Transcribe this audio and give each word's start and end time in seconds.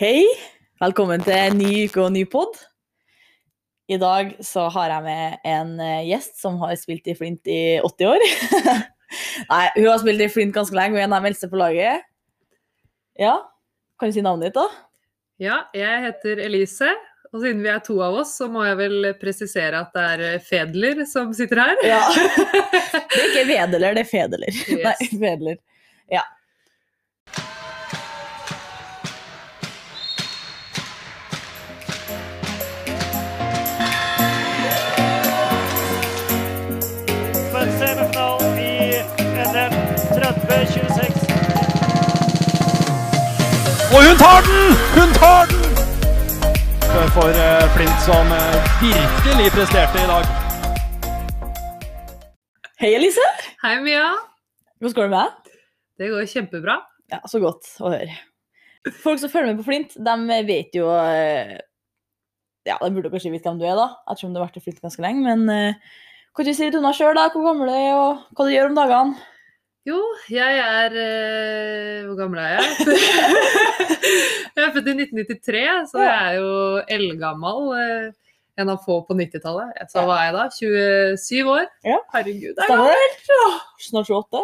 Hei, 0.00 0.24
velkommen 0.80 1.20
til 1.20 1.34
en 1.36 1.58
ny 1.60 1.82
uke 1.84 2.00
og 2.00 2.14
ny 2.14 2.22
pod. 2.32 2.54
I 3.92 3.98
dag 4.00 4.30
så 4.40 4.62
har 4.72 4.88
jeg 4.88 5.04
med 5.04 5.42
en 5.52 5.74
eh, 5.84 6.06
gjest 6.08 6.40
som 6.40 6.56
har 6.62 6.72
spilt 6.80 7.10
i 7.12 7.14
Flint 7.18 7.44
i 7.44 7.76
80 7.84 8.08
år. 8.08 8.24
Nei, 9.52 9.66
hun 9.74 9.90
har 9.90 10.00
spilt 10.00 10.24
i 10.24 10.30
Flint 10.32 10.56
ganske 10.56 10.78
lenge, 10.78 10.96
hun 10.96 11.02
er 11.02 11.04
en 11.10 11.18
av 11.18 11.20
de 11.20 11.28
eldste 11.28 11.50
på 11.52 11.60
laget. 11.60 12.08
Ja, 13.20 13.34
kan 14.00 14.08
du 14.08 14.16
si 14.16 14.24
navnet 14.24 14.48
ditt 14.48 14.56
da? 14.62 14.64
Ja, 15.44 15.60
jeg 15.76 16.06
heter 16.06 16.40
Elise. 16.48 16.88
Og 17.34 17.44
siden 17.44 17.60
vi 17.60 17.68
er 17.76 17.84
to 17.84 18.00
av 18.00 18.16
oss, 18.24 18.32
så 18.40 18.48
må 18.48 18.64
jeg 18.64 18.80
vel 18.80 19.12
presisere 19.20 19.84
at 19.84 19.92
det 19.92 20.08
er 20.14 20.26
eh, 20.30 20.42
Fedler 20.48 21.04
som 21.04 21.36
sitter 21.36 21.66
her. 21.66 21.84
Ja. 21.84 22.00
Det 23.12 23.20
er 23.20 23.26
ikke 23.28 23.48
Vedeler, 23.50 23.92
det 23.92 24.06
er 24.06 24.08
Fedeler. 24.08 24.62
Yes. 24.72 24.86
Nei, 24.88 25.08
Fedler. 25.20 25.56
Ja. 26.08 26.24
30-26. 40.52 41.20
Og 43.94 44.00
hun 44.06 44.16
tar 44.20 44.40
den! 44.48 44.74
Hun 44.96 45.10
tar 45.16 45.42
den! 45.48 45.60
For, 47.14 47.28
eh, 47.44 47.64
Flint, 47.74 47.98
som 48.04 48.26
eh, 48.36 48.58
virkelig 48.82 49.48
presterte 49.56 49.96
i 50.02 50.08
dag. 50.10 50.24
Hei 52.82 52.90
Elise, 52.98 53.24
Hei, 53.62 53.78
Mia. 53.80 54.04
hvordan 54.80 54.94
går 54.98 55.02
det 55.08 55.12
med 55.14 55.18
deg? 55.22 55.56
Det 55.98 56.10
går 56.12 56.28
kjempebra. 56.34 56.76
Ja, 57.14 57.22
så 57.32 57.40
godt 57.40 57.64
å 57.80 57.94
høre. 57.94 58.12
Folk 59.00 59.22
som 59.22 59.32
følger 59.32 59.54
med 59.54 59.62
på 59.62 59.68
Flint, 59.70 59.96
de 59.96 60.40
vet 60.52 60.76
jo 60.76 60.92
eh, 60.92 61.56
Ja, 62.68 62.76
de 62.76 62.92
burde 62.92 63.12
kanskje 63.12 63.32
vite 63.32 63.48
hvem 63.48 63.60
du 63.62 63.68
er, 63.70 63.78
da, 63.78 63.88
ettersom 64.04 64.34
du 64.34 64.40
har 64.42 64.50
vært 64.50 64.60
i 64.60 64.64
Flint 64.68 64.84
ganske 64.84 65.04
lenge. 65.04 65.24
Men 65.24 65.76
kan 66.36 66.44
du 66.44 66.52
si 66.52 66.68
litt 66.68 66.76
om 66.76 66.84
deg 66.84 66.98
sjøl, 66.98 67.16
hvor 67.16 67.48
gammel 67.48 67.72
du 67.72 67.76
er, 67.78 67.92
og 67.96 68.36
hva 68.36 68.44
du 68.44 68.52
gjør 68.52 68.68
om 68.74 68.82
dagene? 68.82 69.31
Jo, 69.82 69.98
jeg 70.30 70.58
er 70.62 70.92
øh, 70.94 72.06
Hvor 72.06 72.16
gammel 72.16 72.38
er 72.38 72.48
jeg? 72.48 72.62
jeg 74.56 74.64
er 74.64 74.72
født 74.74 74.90
i 74.92 74.94
1993, 74.94 75.90
så 75.90 76.02
jeg 76.04 76.18
er 76.28 76.36
jo 76.38 76.82
eldgammel. 76.88 77.72
Øh, 77.80 78.12
en 78.60 78.68
av 78.68 78.82
få 78.84 79.00
på 79.08 79.16
90-tallet. 79.16 79.82
Så 79.90 80.04
hva 80.06 80.20
er 80.20 80.28
jeg 80.28 80.34
da? 80.36 80.44
27 81.18 81.50
år? 81.50 81.66
Ja. 81.88 81.98
Herregud, 82.14 82.52
det 82.54 82.66
er 82.66 82.70
gammelt! 82.70 83.30
Snart 83.80 84.10
28? 84.12 84.42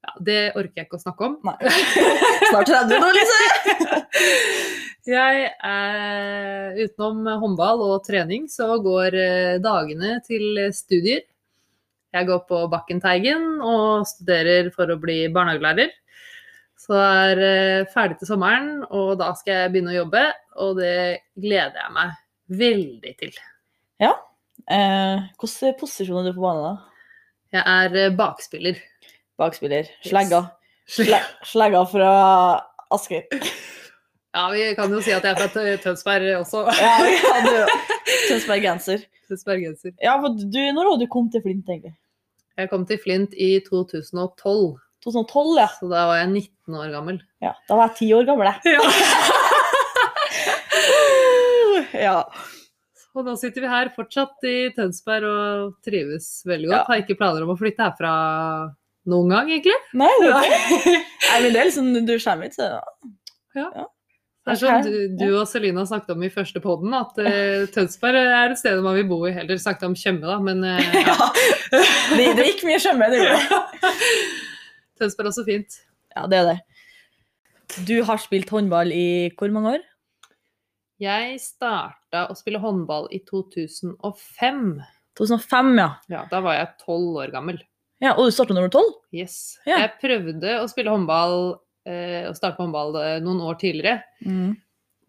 Ja, 0.00 0.12
det 0.24 0.38
orker 0.54 0.80
jeg 0.80 0.86
ikke 0.88 1.00
å 1.00 1.02
snakke 1.02 1.26
om. 1.26 1.34
Nei. 1.44 1.56
Snart 2.52 2.70
30 2.70 3.02
nå, 3.02 3.10
Lise. 3.18 3.40
Jeg 5.10 5.50
er 5.50 6.78
utenom 6.78 7.26
håndball 7.42 7.82
og 7.88 7.98
trening, 8.06 8.46
så 8.52 8.78
går 8.84 9.16
eh, 9.18 9.58
dagene 9.64 10.20
til 10.24 10.62
studier. 10.76 11.26
Jeg 12.10 12.26
går 12.26 12.40
på 12.48 12.64
Bakkenteigen 12.72 13.60
og 13.62 14.06
studerer 14.08 14.70
for 14.74 14.90
å 14.90 14.98
bli 14.98 15.22
barnehagelærer. 15.32 15.92
Så 16.80 16.96
jeg 16.96 17.34
er 17.34 17.42
eh, 17.44 17.88
ferdig 17.92 18.16
til 18.18 18.30
sommeren, 18.32 18.80
og 18.88 19.18
da 19.20 19.30
skal 19.38 19.64
jeg 19.64 19.72
begynne 19.74 19.92
å 19.92 19.98
jobbe. 20.00 20.22
Og 20.64 20.80
det 20.80 21.20
gleder 21.38 21.76
jeg 21.76 21.94
meg 21.94 22.16
veldig 22.60 23.12
til. 23.20 23.36
Ja. 24.02 24.14
Eh, 24.66 25.28
Hvilken 25.38 25.76
posisjon 25.80 26.24
er 26.24 26.32
du 26.32 26.38
på 26.38 26.46
banen, 26.46 26.64
da? 26.66 27.04
Jeg 27.54 27.62
er 27.76 28.00
eh, 28.06 28.16
bakspiller. 28.16 28.80
Bakspiller. 29.40 29.92
Slegga. 30.06 30.42
Yes. 30.98 31.30
slegga 31.46 31.84
fra 31.86 32.10
Asker. 32.90 33.28
Ja, 34.34 34.48
vi 34.50 34.74
kan 34.78 34.90
jo 34.90 35.00
si 35.02 35.12
at 35.14 35.24
jeg 35.26 35.36
er 35.36 35.38
fra 35.38 35.76
Tønsberg 35.84 36.26
også. 36.40 36.64
Ja, 36.80 36.92
ja 37.06 37.38
du. 37.46 39.10
Tønsbergenser. 39.30 39.96
Ja, 40.02 40.18
for 40.20 40.36
du, 40.36 40.60
når 40.74 40.92
var 40.92 41.00
du 41.00 41.08
kom 41.10 41.30
til 41.32 41.42
Flint, 41.44 41.68
egentlig? 41.70 41.94
Jeg 42.60 42.70
kom 42.72 42.84
til 42.88 43.00
Flint 43.00 43.32
i 43.40 43.54
2012, 43.64 44.76
2012, 45.06 45.52
ja. 45.56 45.68
så 45.78 45.88
da 45.88 46.06
var 46.10 46.20
jeg 46.20 46.32
19 46.34 46.80
år 46.82 46.90
gammel. 46.98 47.20
ja. 47.44 47.54
Da 47.70 47.78
var 47.78 47.88
jeg 47.88 48.10
10 48.10 48.16
år 48.18 48.28
gammel, 48.32 48.50
jeg. 48.50 48.58
Ja. 52.00 52.24
Og 53.18 53.26
nå 53.26 53.32
sitter 53.40 53.64
vi 53.64 53.70
her 53.70 53.88
fortsatt 53.94 54.44
i 54.46 54.70
Tønsberg 54.76 55.24
og 55.26 55.72
trives 55.82 56.28
veldig 56.46 56.68
godt. 56.70 56.76
Ja. 56.78 56.84
Har 56.86 57.00
ikke 57.02 57.16
planer 57.18 57.42
om 57.42 57.50
å 57.50 57.58
flytte 57.58 57.82
herfra 57.82 58.12
noen 59.10 59.32
gang, 59.34 59.50
egentlig. 59.50 59.74
Nei, 59.98 60.10
det 60.22 60.28
er 60.30 60.46
ikke. 60.46 60.92
Nei, 60.94 61.40
men 61.42 61.48
det 61.48 61.58
er 61.58 61.70
liksom, 61.72 61.88
du 62.06 62.14
kommer 62.22 62.46
hit, 62.46 62.54
så 62.54 62.68
Det 64.40 64.54
er 64.54 64.56
som 64.56 64.86
du, 64.86 64.94
du 65.20 65.26
og 65.36 65.44
Selina 65.50 65.82
snakket 65.84 66.14
om 66.14 66.22
i 66.24 66.30
første 66.32 66.62
podden, 66.64 66.94
at 66.96 67.18
uh, 67.20 67.66
Tønsberg 67.74 68.16
er 68.22 68.54
et 68.54 68.60
sted 68.60 68.80
man 68.82 68.96
vil 68.96 69.04
bo 69.10 69.18
i. 69.28 69.34
Heller 69.36 69.60
snakket 69.60 69.84
om 69.90 69.96
Tjøme, 69.98 70.24
da, 70.24 70.38
men 70.40 70.64
uh, 70.64 70.80
ja. 71.10 71.28
Det, 72.16 72.24
det 72.38 72.46
gikk 72.48 72.64
mye 72.68 72.80
Tjøme, 72.80 73.10
det 73.12 73.20
gjorde 73.20 73.60
det. 73.60 73.92
Tønsberg 75.00 75.28
er 75.28 75.32
også 75.34 75.44
fint. 75.46 75.78
Ja, 76.16 76.24
det 76.32 76.40
er 76.40 76.48
det. 76.48 76.58
Du 77.86 77.94
har 78.08 78.18
spilt 78.18 78.50
håndball 78.50 78.90
i 78.96 79.06
hvor 79.38 79.52
mange 79.54 79.76
år? 79.76 79.84
Jeg 81.00 81.36
starta 81.40 82.26
å 82.28 82.34
spille 82.36 82.60
håndball 82.60 83.06
i 83.14 83.22
2005. 83.28 84.64
2005, 85.20 85.70
ja. 85.78 85.90
Ja, 86.12 86.24
Da 86.32 86.40
var 86.44 86.56
jeg 86.58 86.74
tolv 86.82 87.20
år 87.22 87.32
gammel. 87.32 87.60
ja 88.00 88.16
og 88.16 88.28
du 88.28 88.34
startet 88.34 88.56
når 88.56 88.66
du 88.66 88.76
var 88.78 88.88
12? 88.88 88.92
Yes. 89.20 89.36
Ja. 89.68 89.82
Jeg 89.84 89.94
prøvde 90.00 90.58
å 90.60 90.68
spille 90.68 90.92
håndball 90.92 91.38
eh, 91.88 92.26
og 92.28 92.36
starte 92.36 92.58
på 92.58 92.66
håndball 92.66 92.98
eh, 93.00 93.20
noen 93.24 93.40
år 93.46 93.60
tidligere. 93.60 94.00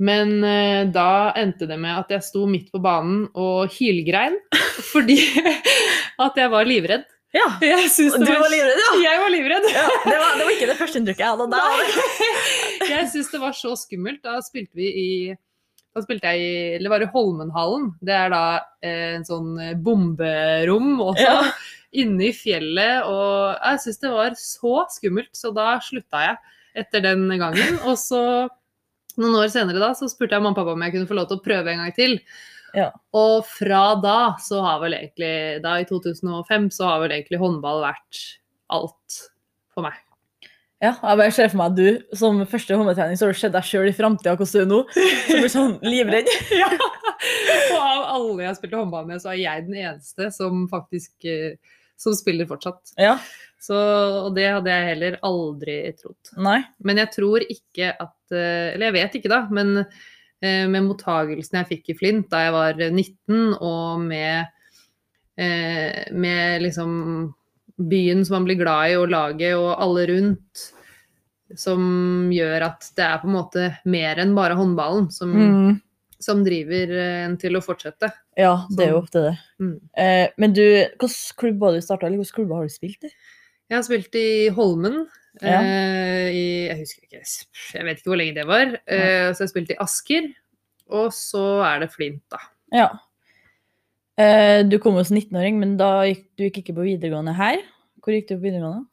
Men 0.02 0.42
eh, 0.44 0.84
da 0.90 1.32
endte 1.38 1.68
det 1.70 1.78
med 1.80 1.94
at 1.94 2.12
jeg 2.16 2.26
sto 2.26 2.48
midt 2.50 2.72
på 2.74 2.82
banen 2.82 3.28
og 3.38 3.72
hylgrein 3.76 4.38
fordi 4.92 5.20
at 6.26 6.40
jeg 6.40 6.54
var 6.54 6.70
livredd. 6.70 7.06
Ja. 7.32 7.46
Jeg 7.64 7.88
synes 7.94 8.18
Du 8.20 8.28
var 8.28 8.50
livredd, 8.52 8.80
ja? 8.82 8.96
Jeg 9.06 9.20
var 9.22 9.32
livredd. 9.32 9.68
ja 9.72 9.86
det, 9.88 10.18
var, 10.20 10.34
det 10.36 10.48
var 10.48 10.56
ikke 10.56 10.68
det 10.68 10.80
første 10.82 11.00
inntrykket 11.00 11.24
jeg 11.24 11.36
hadde 11.38 11.46
da. 11.54 11.62
Jeg 12.92 13.06
syns 13.14 13.30
det 13.32 13.40
var 13.40 13.53
så 13.56 13.72
skummelt. 13.80 14.20
Da 14.26 14.42
spilte 14.44 14.76
vi 14.76 14.90
i 14.90 15.12
da 15.92 16.03
spilte 16.03 16.32
jeg 16.32 16.42
i 16.44 16.52
Eller 16.78 16.92
var 16.92 17.03
i 17.03 17.08
Holmenhallen. 17.14 17.90
Det 18.03 18.16
er 18.16 18.34
da 18.34 18.44
eh, 18.84 19.14
en 19.18 19.26
sånn 19.28 19.53
bomberom 19.84 20.98
også. 21.03 21.24
Ja. 21.24 21.38
Inne 22.03 22.30
i 22.30 22.34
fjellet. 22.36 23.08
Og 23.08 23.56
jeg 23.56 23.84
syns 23.86 24.03
det 24.03 24.12
var 24.12 24.36
så 24.40 24.76
skummelt, 24.92 25.32
så 25.36 25.53
da 25.56 25.76
slutta 25.84 26.26
jeg 26.26 26.40
etter 26.78 27.04
den 27.04 27.28
gangen. 27.40 27.80
Og 27.90 27.98
så 28.00 28.22
noen 29.20 29.38
år 29.42 29.52
senere 29.52 29.82
da, 29.82 29.92
så 29.98 30.09
spurte 30.12 30.38
jeg 30.38 30.44
mamma 30.44 30.56
og 30.56 30.62
pappa 30.62 30.76
om 30.76 30.86
jeg 30.86 30.96
kunne 30.96 31.09
få 31.09 31.18
lov 31.18 31.28
til 31.30 31.40
å 31.40 31.46
prøve 31.46 31.74
en 31.74 31.84
gang 31.84 31.96
til. 31.96 32.18
Ja. 32.76 32.88
Og 33.18 33.44
fra 33.50 33.84
da 34.00 34.20
så 34.40 34.62
har 34.64 34.78
vel 34.80 34.94
egentlig 34.96 35.59
Da 35.59 35.74
i 35.82 35.88
2005 35.90 36.70
så 36.72 36.86
har 36.88 37.02
vel 37.02 37.12
egentlig 37.18 37.42
håndball 37.42 37.82
vært 37.84 38.22
alt 38.72 39.18
for 39.76 39.84
meg. 39.84 39.98
Ja, 40.82 40.96
jeg 40.96 41.20
bare 41.20 41.34
ser 41.36 41.52
for 41.52 41.59
meg 41.59 41.74
at 41.74 41.78
du 41.78 42.16
som 42.18 42.40
første 42.50 42.78
håndballtrening 42.80 43.20
så 43.20 43.28
har 43.28 43.36
du 43.36 43.42
sett 43.42 43.53
deg 43.53 43.68
sjøl 43.68 43.92
i 43.92 43.94
framtida 43.94 44.34
hvordan 44.40 44.56
du 44.56 44.62
er 44.64 44.72
nå. 44.72 44.80
Så 45.28 45.38
blir 45.38 45.53
sånn 45.53 45.78
livredd. 45.86 46.32
Ja. 46.62 46.72
Og 46.72 47.76
av 47.78 48.08
alle 48.16 48.48
jeg 48.48 48.58
spilte 48.58 48.80
håndball 48.80 49.06
med, 49.06 49.22
så 49.22 49.30
er 49.30 49.38
jeg 49.44 49.68
den 49.68 49.76
eneste 49.78 50.32
som 50.34 50.64
faktisk 50.72 51.28
eh, 51.30 51.59
som 52.02 52.16
spiller 52.18 52.50
fortsatt. 52.50 52.96
Ja. 52.98 53.20
Så, 53.62 53.78
og 54.26 54.32
det 54.34 54.48
hadde 54.50 54.74
jeg 54.74 54.88
heller 54.96 55.20
aldri 55.28 55.76
trodd. 56.00 56.32
Nei. 56.42 56.64
Men 56.82 56.98
jeg 57.04 57.12
tror 57.14 57.44
ikke 57.46 57.92
at 57.94 58.34
eh, 58.34 58.72
Eller 58.74 58.88
jeg 58.90 58.96
vet 58.96 59.18
ikke, 59.20 59.30
da. 59.30 59.44
Men 59.54 59.76
eh, 59.84 60.66
med 60.72 60.88
mottagelsen 60.88 61.60
jeg 61.60 61.70
fikk 61.76 61.92
i 61.94 61.98
Flint 62.00 62.30
da 62.32 62.40
jeg 62.48 62.56
var 62.56 62.80
19, 62.88 63.54
og 63.62 64.02
med, 64.02 64.50
eh, 65.38 66.08
med 66.12 66.64
liksom 66.66 66.96
byen 67.92 68.26
som 68.26 68.40
man 68.40 68.48
blir 68.50 68.58
glad 68.64 68.92
i, 68.92 68.98
og 68.98 69.10
laget 69.14 69.54
og 69.58 69.76
alle 69.82 70.08
rundt, 70.10 70.66
som 71.58 71.82
gjør 72.32 72.64
at 72.70 72.86
det 72.98 73.06
er 73.06 73.22
på 73.22 73.28
en 73.30 73.36
måte 73.36 73.68
mer 73.92 74.22
enn 74.24 74.34
bare 74.38 74.56
håndballen 74.58 75.09
som, 75.12 75.34
Mm. 75.35 75.82
som 76.22 76.44
driver 76.46 76.94
en 77.26 77.38
til 77.41 77.58
å 77.58 77.62
fortsette. 77.66 78.09
Ja, 78.38 78.66
det 78.72 78.85
er 78.85 78.91
jo 78.94 79.02
ofte 79.02 79.24
det. 79.26 79.34
Mm. 79.59 79.74
Eh, 79.97 80.28
men 80.38 80.53
du, 80.53 80.62
hvilken 80.97 81.38
klubb 81.41 81.62
har 81.66 81.74
du 81.78 81.82
starta, 81.82 82.08
eller 82.08 82.22
hvilken 82.22 82.40
klubber 82.41 82.62
har 82.62 82.70
du 82.70 82.74
spilt 82.74 83.03
i? 83.09 83.12
Jeg 83.72 83.78
har 83.79 83.85
spilt 83.88 84.16
i 84.20 84.28
Holmen. 84.52 85.06
Ja. 85.40 85.62
Eh, 85.64 86.28
i, 86.35 86.44
jeg 86.68 86.76
husker 86.82 87.06
ikke, 87.08 87.22
jeg 87.78 87.85
vet 87.88 88.02
ikke 88.02 88.12
hvor 88.12 88.20
lenge 88.20 88.35
det 88.35 88.44
var. 88.50 88.73
Eh, 88.84 89.29
så 89.32 89.40
jeg 89.40 89.47
har 89.47 89.52
spilt 89.53 89.72
i 89.72 89.78
Asker. 89.79 90.28
Og 90.91 91.14
så 91.16 91.44
er 91.64 91.85
det 91.85 91.91
Flint, 91.94 92.20
da. 92.34 92.41
Ja. 92.76 92.90
Eh, 94.20 94.62
du 94.68 94.76
kom 94.84 94.97
jo 95.00 95.06
som 95.08 95.16
19-åring, 95.18 95.56
men 95.62 95.78
da 95.79 96.02
gikk 96.09 96.26
du 96.35 96.50
gikk 96.50 96.59
ikke 96.66 96.76
på 96.82 96.88
videregående 96.90 97.35
her. 97.38 97.62
Hvor 98.03 98.16
gikk 98.18 98.28
du 98.28 98.35
på 98.35 98.44
videregående? 98.50 98.85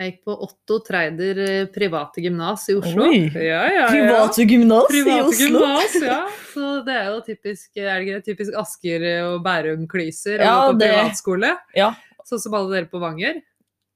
Jeg 0.00 0.08
gikk 0.14 0.22
på 0.26 0.34
Otto 0.48 0.78
Treider 0.82 1.38
private 1.74 2.22
gymnas 2.24 2.64
i 2.72 2.78
Oslo. 2.80 3.04
Oi. 3.12 3.20
Ja, 3.36 3.60
ja, 3.68 3.82
ja. 3.82 3.90
Private 3.92 4.46
gymnas 4.48 4.96
i 4.96 5.02
Oslo. 5.20 5.60
gymnas, 5.60 5.98
ja. 6.02 6.18
Så 6.54 6.72
det 6.88 6.96
er 6.96 7.10
jo 7.12 7.20
typisk, 7.28 7.68
er 7.78 8.08
det 8.08 8.22
typisk 8.26 8.56
Asker 8.58 9.04
og 9.28 9.36
Bærum-klyser 9.44 10.40
Ja, 10.40 10.56
gå 10.64 10.72
på 10.72 10.80
det- 10.80 10.88
privatskole. 10.96 11.52
Ja. 11.76 11.92
Sånn 12.26 12.40
som 12.40 12.56
alle 12.56 12.72
dere 12.80 12.88
på 12.90 12.98
Vanger. 13.02 13.42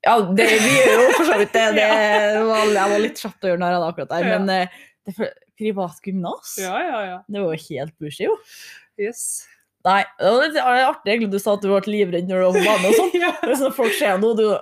Ja, 0.07 0.15
det, 0.39 0.47
vi 0.63 0.71
gjør 0.77 0.99
jo 1.03 1.09
for 1.19 1.27
så 1.33 1.37
vidt 1.41 1.53
det. 1.57 1.65
det 1.81 1.89
var, 2.53 2.63
jeg 2.71 2.89
var 2.95 3.01
litt 3.03 3.19
kjapt 3.25 3.45
å 3.45 3.51
gjøre 3.51 3.63
narr 3.65 3.77
av 3.77 3.83
det 3.85 3.91
akkurat 3.93 4.11
der, 4.15 4.23
Ja. 4.31 4.39
men 4.39 4.45
eh, 4.55 4.69
det 5.07 5.13
for- 5.19 5.35
privat 5.57 5.97
gymnas, 6.05 6.49
Ja, 6.61 6.77
ja, 6.85 6.99
ja. 7.11 7.19
det 7.33 7.41
var 7.43 7.55
jo 7.57 7.61
helt 7.71 7.95
bushy, 7.99 8.25
jo. 8.29 8.35
Yes. 9.01 9.21
Nei, 9.87 10.01
det 10.19 10.31
var 10.35 10.43
litt 10.49 10.57
artig 10.91 11.11
egentlig 11.13 11.31
du 11.31 11.39
sa 11.39 11.53
at 11.55 11.63
du 11.63 11.69
ble 11.71 11.79
livredd 11.93 12.27
når 12.27 12.41
du 12.41 12.45
var 12.47 12.55
på 12.57 12.63
bane 12.67 12.87
og 12.91 12.95
sånn. 12.99 13.13
ja. 13.23 13.31
Når 13.47 13.71
folk 13.77 13.95
ser 13.95 14.17
noe, 14.19 14.35
du. 14.35 14.47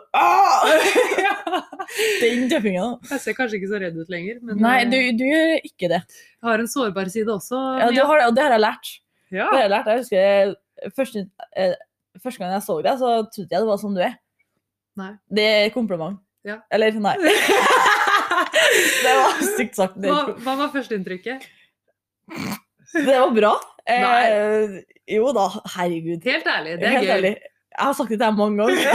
Den 2.21 2.49
tøffingen. 2.51 2.97
Jeg 3.11 3.21
ser 3.23 3.37
kanskje 3.39 3.59
ikke 3.61 3.71
så 3.71 3.79
redd 3.83 3.97
ut 4.01 4.11
lenger, 4.13 4.37
men 4.45 4.61
Nei, 4.63 4.77
eh, 4.83 4.89
du, 4.91 4.97
du 5.19 5.25
gjør 5.29 5.55
ikke 5.69 5.91
det. 5.93 6.01
jeg 6.11 6.49
har 6.49 6.63
en 6.63 6.71
sårbar 6.71 7.11
side 7.13 7.31
også. 7.33 7.59
Ja, 7.81 7.87
du 7.95 8.01
har, 8.09 8.19
og 8.29 8.37
det 8.37 8.45
har 8.47 8.53
jeg 8.57 8.63
lært. 8.65 8.87
Ja. 9.35 9.47
Det 9.49 9.57
har 9.57 9.63
jeg 9.65 9.73
lært. 9.75 9.91
Jeg 9.91 9.99
husker 10.03 10.21
eh, 10.25 10.93
første, 10.99 11.19
eh, 11.57 11.75
første 12.23 12.43
gang 12.45 12.51
jeg 12.57 12.65
så 12.69 12.75
deg, 12.85 12.95
så 13.03 13.09
trodde 13.35 13.53
jeg 13.57 13.61
det 13.65 13.71
var 13.71 13.81
sånn 13.83 13.97
du 13.99 14.03
er. 14.05 14.15
Nei. 15.01 15.13
Det 15.35 15.45
er 15.45 15.73
kompliment. 15.75 16.21
Ja. 16.45 16.59
Eller 16.75 16.93
nei. 17.01 17.15
det 19.05 19.15
var 19.17 19.41
stygt 19.55 19.79
sagt. 19.79 19.97
Hva, 20.03 20.35
hva 20.45 20.57
var 20.61 20.73
førsteinntrykket? 20.75 21.47
det 22.95 23.17
var 23.17 23.33
bra. 23.35 23.55
Eh, 23.91 24.79
jo 25.17 25.33
da, 25.37 25.49
herregud. 25.75 26.25
Helt 26.25 26.47
ærlig, 26.49 26.79
det 26.81 26.89
er 26.89 26.97
Helt 26.99 27.09
gøy. 27.09 27.17
ærlig. 27.17 27.35
Jeg 27.75 27.89
har 27.89 27.95
sagt 27.99 28.13
det 28.13 28.21
til 28.21 28.23
deg 28.23 28.37
mange 28.39 28.63
ganger. 28.63 28.87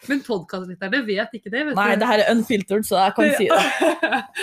Men 0.10 0.20
podkastlytterne 0.22 1.00
vet 1.08 1.32
ikke 1.34 1.50
det, 1.50 1.64
vet 1.66 1.74
Nei, 1.74 1.88
du. 1.96 2.00
det 2.00 2.10
her 2.12 2.22
er 2.22 2.30
unfiltered, 2.30 2.86
så 2.86 3.00
jeg 3.00 3.14
kan 3.16 3.32
si 3.34 3.48
det. 3.50 3.64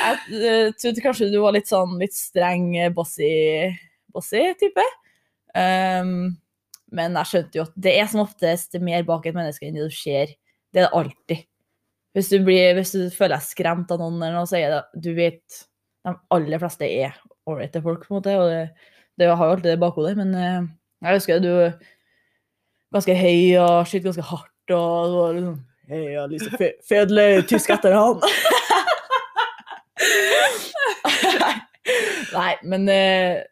Jeg 0.02 0.42
eh, 0.50 0.74
trodde 0.82 1.06
kanskje 1.06 1.30
du 1.32 1.40
var 1.40 1.56
litt 1.56 1.72
sånn 1.72 1.96
litt 2.02 2.18
streng, 2.18 2.68
bossy, 2.98 3.32
bossy 4.12 4.44
type. 4.60 4.86
Um, 5.56 6.34
men 6.94 7.18
jeg 7.20 7.30
skjønte 7.32 7.60
jo 7.60 7.66
at 7.66 7.74
det 7.86 7.96
er 7.98 8.08
som 8.12 8.22
oftest 8.24 8.78
mer 8.84 9.04
bak 9.08 9.26
et 9.26 9.36
menneske 9.36 9.66
enn 9.68 9.78
det 9.78 9.90
du 9.90 9.96
ser. 9.96 10.34
Det 10.74 10.82
er 10.82 10.88
det 10.88 10.98
alltid. 11.00 11.46
Hvis 12.14 12.30
du, 12.30 12.38
blir, 12.46 12.76
hvis 12.78 12.94
du 12.94 13.02
føler 13.14 13.36
deg 13.40 13.46
skremt 13.48 13.92
av 13.94 14.02
noen, 14.02 14.20
eller 14.22 14.38
noe, 14.38 14.50
så 14.50 14.60
er 14.60 14.70
det 14.70 15.02
Du 15.02 15.12
vet 15.18 15.64
de 16.06 16.14
aller 16.36 16.62
fleste 16.62 16.86
er 16.86 17.16
ålreite 17.50 17.82
folk, 17.82 18.06
på 18.06 18.14
en 18.14 18.18
måte. 18.20 18.38
Og 18.38 18.46
det, 18.52 18.64
det 19.18 19.30
har 19.32 19.46
jo 19.50 19.56
alltid 19.56 19.70
det 19.72 19.78
i 19.80 19.82
bakhodet. 19.82 20.16
Men 20.20 20.30
eh, 20.38 20.64
jeg 21.04 21.18
husker 21.18 21.42
du 21.42 21.52
er 21.52 21.74
ganske 22.94 23.16
høy 23.18 23.40
og 23.64 23.88
skyter 23.90 24.08
ganske 24.12 24.28
hardt. 24.30 24.74
Og 24.78 25.10
du 25.10 25.16
var 25.18 25.38
liksom 25.38 25.62
Hei, 25.92 26.16
Alice 26.16 26.48
Fe 26.56 26.70
Fedle, 26.88 27.44
tysk 27.44 27.74
etternavn. 27.74 28.22
Nei, 32.38 32.54
men 32.64 32.88
eh, 32.88 33.44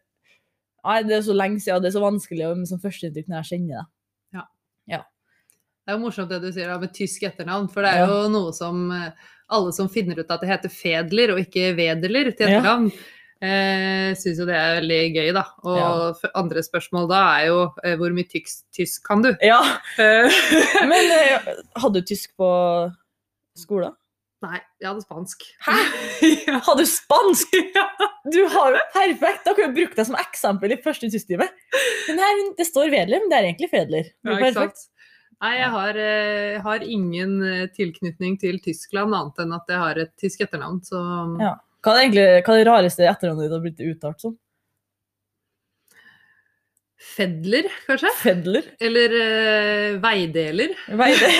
Nei, 0.84 1.02
det 1.06 1.14
er 1.16 1.22
så 1.22 1.34
lenge 1.36 1.60
siden, 1.62 1.82
det 1.82 1.92
er 1.92 1.98
så 1.98 2.02
vanskelig 2.02 2.46
å- 2.48 2.66
som 2.66 2.78
førsteinntrykk 2.82 3.28
når 3.28 3.42
jeg 3.42 3.50
kjenner 3.60 3.84
Ja. 4.88 4.98
Det 5.84 5.90
er 5.90 5.96
jo 5.98 6.02
morsomt 6.04 6.28
det 6.30 6.40
du 6.42 6.52
sier 6.54 6.68
da, 6.70 6.78
med 6.78 6.92
tysk 6.94 7.22
etternavn, 7.26 7.68
for 7.72 7.82
det 7.82 7.90
er 7.90 8.06
jo 8.06 8.28
noe 8.30 8.52
som 8.54 8.84
eh, 8.94 9.10
alle 9.50 9.72
som 9.74 9.88
finner 9.90 10.14
ut 10.20 10.30
at 10.30 10.40
det 10.40 10.48
heter 10.48 10.70
Fedler 10.70 11.32
og 11.34 11.40
ikke 11.42 11.72
Wedeler 11.74 12.30
til 12.36 12.46
Ja. 12.48 12.60
etternavn, 12.60 12.92
eh, 13.42 14.14
syns 14.14 14.38
jo 14.38 14.46
det 14.46 14.54
er 14.54 14.80
veldig 14.80 15.00
gøy, 15.16 15.32
da. 15.34 15.42
Og 15.64 15.78
Ja. 16.22 16.30
andre 16.38 16.62
spørsmål 16.62 17.08
da 17.10 17.22
er 17.40 17.46
jo 17.46 17.72
eh, 17.82 17.96
hvor 17.96 18.14
mye 18.14 18.28
tysk, 18.30 18.62
tysk 18.72 19.02
kan 19.04 19.22
du? 19.22 19.32
Ja, 19.42 19.58
Eh, 19.98 20.30
Men 20.86 21.10
eh, 21.18 21.38
hadde 21.76 21.94
du 21.98 22.02
tysk 22.02 22.30
på 22.38 22.92
skolen? 23.58 23.92
Nei, 24.42 24.58
jeg 24.82 24.88
hadde 24.88 25.04
spansk. 25.04 25.44
Hæ? 25.62 25.74
ja. 26.48 26.58
Hadde 26.66 26.82
du 26.82 26.90
spansk? 26.90 27.56
Du 28.32 28.38
har 28.46 28.70
jo 28.70 28.80
perfekt! 28.94 29.40
Da 29.42 29.52
kan 29.56 29.72
du 29.72 29.80
bruke 29.80 29.96
deg 29.98 30.06
som 30.06 30.14
eksempel 30.14 30.70
i 30.70 30.76
første 30.82 31.08
tysktime. 31.10 31.48
Men 32.06 32.20
her, 32.22 32.42
det 32.54 32.66
står 32.68 32.92
Wedler, 32.92 33.18
men 33.18 33.32
det 33.32 33.38
er 33.38 33.48
egentlig 33.48 33.68
Fedler. 33.72 34.12
Ja, 34.22 34.36
ikke 34.36 34.52
sant? 34.54 34.84
Nei, 35.42 35.56
jeg 35.58 35.70
har, 35.74 35.98
eh, 35.98 36.60
har 36.62 36.84
ingen 36.86 37.32
eh, 37.42 37.64
tilknytning 37.74 38.36
til 38.38 38.60
Tyskland 38.62 39.10
annet 39.18 39.42
enn 39.42 39.56
at 39.56 39.72
jeg 39.74 39.80
har 39.82 39.98
et 40.04 40.12
tysk 40.22 40.44
etternavn. 40.46 40.78
Så 40.86 41.02
Ja. 41.42 41.56
Hva 41.82 41.96
er 41.96 42.04
egentlig 42.04 42.26
hva 42.46 42.54
er 42.54 42.60
det 42.60 42.68
rareste 42.68 43.08
etternavnet 43.10 43.48
ditt 43.48 43.56
har 43.56 43.64
blitt 43.64 43.82
uttalt 43.90 44.22
som? 44.22 44.36
Fedler, 47.02 47.66
kanskje? 47.88 48.10
Fedler? 48.20 48.66
Eller 48.80 49.14
uh, 49.18 49.96
veideler. 50.04 50.74
Veide. 51.00 51.30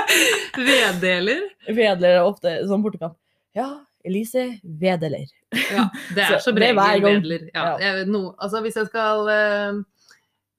Veddeler. 0.66 1.42
Veddeler 1.68 2.16
er 2.20 2.24
ofte 2.26 2.54
sånn 2.68 2.84
bortekamp. 2.84 3.16
Ja, 3.56 3.68
Elise 4.06 4.46
Vedeler. 4.62 5.26
Ja, 5.72 5.88
det 6.14 6.24
er 6.26 6.38
Så 6.44 6.54
regel 6.56 6.78
gang. 6.80 7.02
vedler. 7.20 7.44
Ja, 7.52 7.66
Ja. 7.66 7.76
jeg 8.00 8.08
no, 8.08 8.30
altså 8.38 8.62
hvis 8.64 8.76
jeg 8.80 8.88
skal 8.90 9.28
uh, 9.30 9.82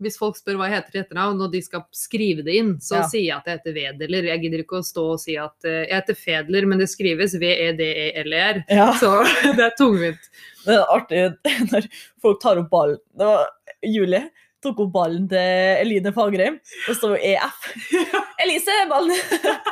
Hvis 0.03 0.17
folk 0.21 0.37
spør 0.37 0.59
hva 0.59 0.67
jeg 0.69 0.77
heter 0.77 0.97
i 0.97 1.01
etternavn, 1.01 1.39
og 1.41 1.51
de 1.53 1.61
skal 1.65 1.81
skrive 1.95 2.43
det 2.45 2.55
inn, 2.59 2.75
så 2.83 2.99
Ja. 3.01 3.07
sier 3.09 3.25
jeg 3.31 3.35
at 3.39 3.47
jeg 3.49 3.57
heter 3.59 3.73
Vedeler. 3.79 4.27
Jeg 4.29 4.43
gidder 4.43 4.61
ikke 4.63 4.77
å 4.81 4.85
stå 4.85 5.05
og 5.15 5.19
si 5.23 5.37
at 5.41 5.55
uh, 5.65 5.79
jeg 5.87 5.95
heter 5.95 6.19
Fedler, 6.21 6.67
men 6.69 6.77
det 6.83 6.89
skrives 6.93 7.33
E 7.33 7.41
V-E-D-E-L-E-R. 7.41 8.63
Ja, 8.69 8.91
Så 9.01 9.13
det 9.57 9.65
er 9.65 9.73
tungvint. 9.79 10.29
det 10.67 10.75
er 10.77 10.93
artig 10.93 11.23
når 11.71 11.89
folk 12.21 12.41
tar 12.43 12.61
opp 12.61 12.69
ballen. 12.73 13.01
Det 13.17 13.25
var 13.33 13.47
Julie 13.85 14.23
tok 14.63 14.79
opp 14.81 14.91
ballen 14.95 15.27
til 15.29 15.37
Eline 15.83 16.11
Fagerheim, 16.15 16.55
og 16.89 16.95
står 16.97 17.17
EF. 17.21 17.67
Elise, 18.43 18.73
ballen! 18.89 19.13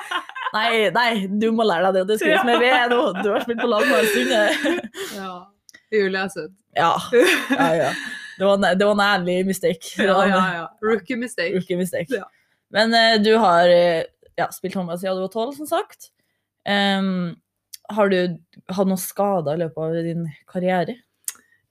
Nei, 0.56 0.86
nei, 0.94 1.26
du 1.28 1.50
må 1.52 1.66
lære 1.68 1.90
deg 1.92 2.06
det. 2.06 2.14
Det 2.14 2.16
skrives 2.22 2.46
med 2.48 2.62
V 2.62 2.68
nå. 2.94 3.00
Du 3.18 3.26
har 3.34 3.42
spilt 3.44 3.60
på 3.60 3.68
lag 3.68 3.82
med 3.90 3.98
en 3.98 4.06
stund. 4.14 4.78
Ja. 5.18 5.32
Julie 5.92 6.22
er 6.22 6.30
søt. 6.32 6.54
Ja, 6.78 6.94
ja, 7.52 7.66
ja. 7.76 7.90
Det 8.38 8.46
var, 8.48 8.56
en- 8.56 8.78
det 8.80 8.88
var 8.88 8.94
en 8.96 9.04
ærlig 9.04 9.36
mistake. 9.50 9.90
Ja, 10.00 10.16
ja, 10.30 10.40
ja. 10.56 10.64
Rookie 10.86 11.18
mistake. 11.20 11.52
Rookie 11.58 11.76
mistake. 11.80 12.08
Ja. 12.22 12.24
Men 12.72 12.96
uh, 12.96 13.18
du 13.24 13.34
har 13.42 13.68
eh, 13.72 14.06
ja, 14.40 14.48
spilt 14.56 14.76
håndball 14.80 15.00
siden 15.02 15.20
du 15.20 15.26
var 15.26 15.34
tolv, 15.34 15.52
som 15.58 15.68
sagt. 15.70 16.10
Em, 16.68 17.36
har 17.96 18.10
du 18.12 18.18
hatt 18.72 18.90
noen 18.90 19.00
skader 19.02 19.58
i 19.60 19.64
løpet 19.66 19.84
av 19.90 20.00
din 20.08 20.26
karriere? 20.52 20.98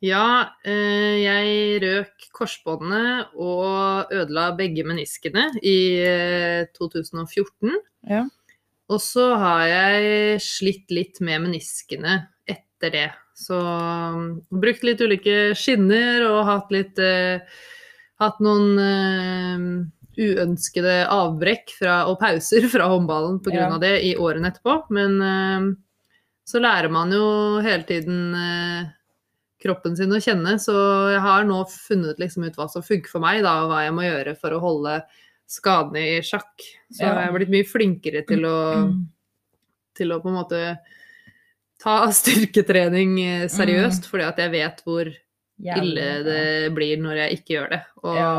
Ja, 0.05 0.53
eh, 0.67 1.17
jeg 1.23 1.81
røk 1.85 2.27
korsbåndet 2.35 3.37
og 3.41 4.13
ødela 4.13 4.51
begge 4.59 4.85
meniskene 4.85 5.47
i 5.65 5.79
eh, 6.05 6.67
2014. 6.77 7.73
Ja. 8.11 8.25
Og 8.93 9.01
så 9.01 9.31
har 9.41 9.65
jeg 9.71 10.41
slitt 10.45 10.93
litt 10.93 11.23
med 11.25 11.47
meniskene 11.47 12.19
etter 12.45 12.93
det. 12.93 13.07
Så 13.35 13.57
um, 13.57 14.27
brukt 14.53 14.85
litt 14.87 15.01
ulike 15.03 15.55
skinner 15.59 16.27
og 16.29 16.45
hatt 16.51 16.75
litt 16.75 17.01
eh, 17.03 17.41
Hatt 18.23 18.37
noen 18.45 18.77
eh, 18.79 19.63
uønskede 20.23 21.01
avbrekk 21.11 21.73
fra, 21.81 21.97
og 22.07 22.21
pauser 22.21 22.69
fra 22.71 22.87
håndballen 22.93 23.41
pga. 23.43 23.57
Ja. 23.57 23.71
av 23.75 23.81
det 23.83 23.97
i 24.07 24.13
årene 24.15 24.53
etterpå. 24.53 24.77
Men 24.95 25.17
eh, 25.19 25.67
så 26.47 26.63
lærer 26.63 26.93
man 26.95 27.11
jo 27.11 27.25
hele 27.65 27.83
tiden 27.89 28.37
eh, 28.39 28.93
kroppen 29.65 29.97
sin 29.97 30.13
å 30.13 30.21
kjenne, 30.23 30.57
så 30.63 30.75
jeg 31.15 31.23
har 31.25 31.45
nå 31.49 31.63
funnet 31.73 32.21
liksom 32.23 32.45
ut 32.47 32.57
hva 32.61 32.69
som 32.71 32.85
funker 32.85 33.11
for 33.11 33.25
meg, 33.25 33.43
da, 33.47 33.63
og 33.65 33.73
hva 33.73 33.83
jeg 33.87 33.95
må 33.97 34.05
gjøre 34.07 34.37
for 34.39 34.55
å 34.57 34.61
holde 34.63 34.99
skadene 35.51 36.03
i 36.15 36.21
sjakk. 36.25 36.55
Så 36.93 37.03
Ja. 37.05 37.15
jeg 37.19 37.27
har 37.31 37.35
blitt 37.39 37.53
mye 37.53 37.67
flinkere 37.69 38.23
til 38.29 38.45
å, 38.49 38.59
til 39.97 40.13
å 40.15 40.21
på 40.23 40.29
en 40.31 40.39
måte 40.39 40.63
ta 41.83 41.97
styrketrening 42.21 43.17
seriøst, 43.49 43.57
seriøst, 43.59 44.09
fordi 44.11 44.29
at 44.29 44.39
jeg 44.45 44.55
vet 44.55 44.83
hvor 44.87 45.11
ille 45.83 46.07
det 46.27 46.73
blir 46.75 46.97
når 47.03 47.21
jeg 47.25 47.39
ikke 47.41 47.55
gjør 47.59 47.71
det. 47.77 47.83
Og, 48.05 48.17
Ja. 48.17 48.33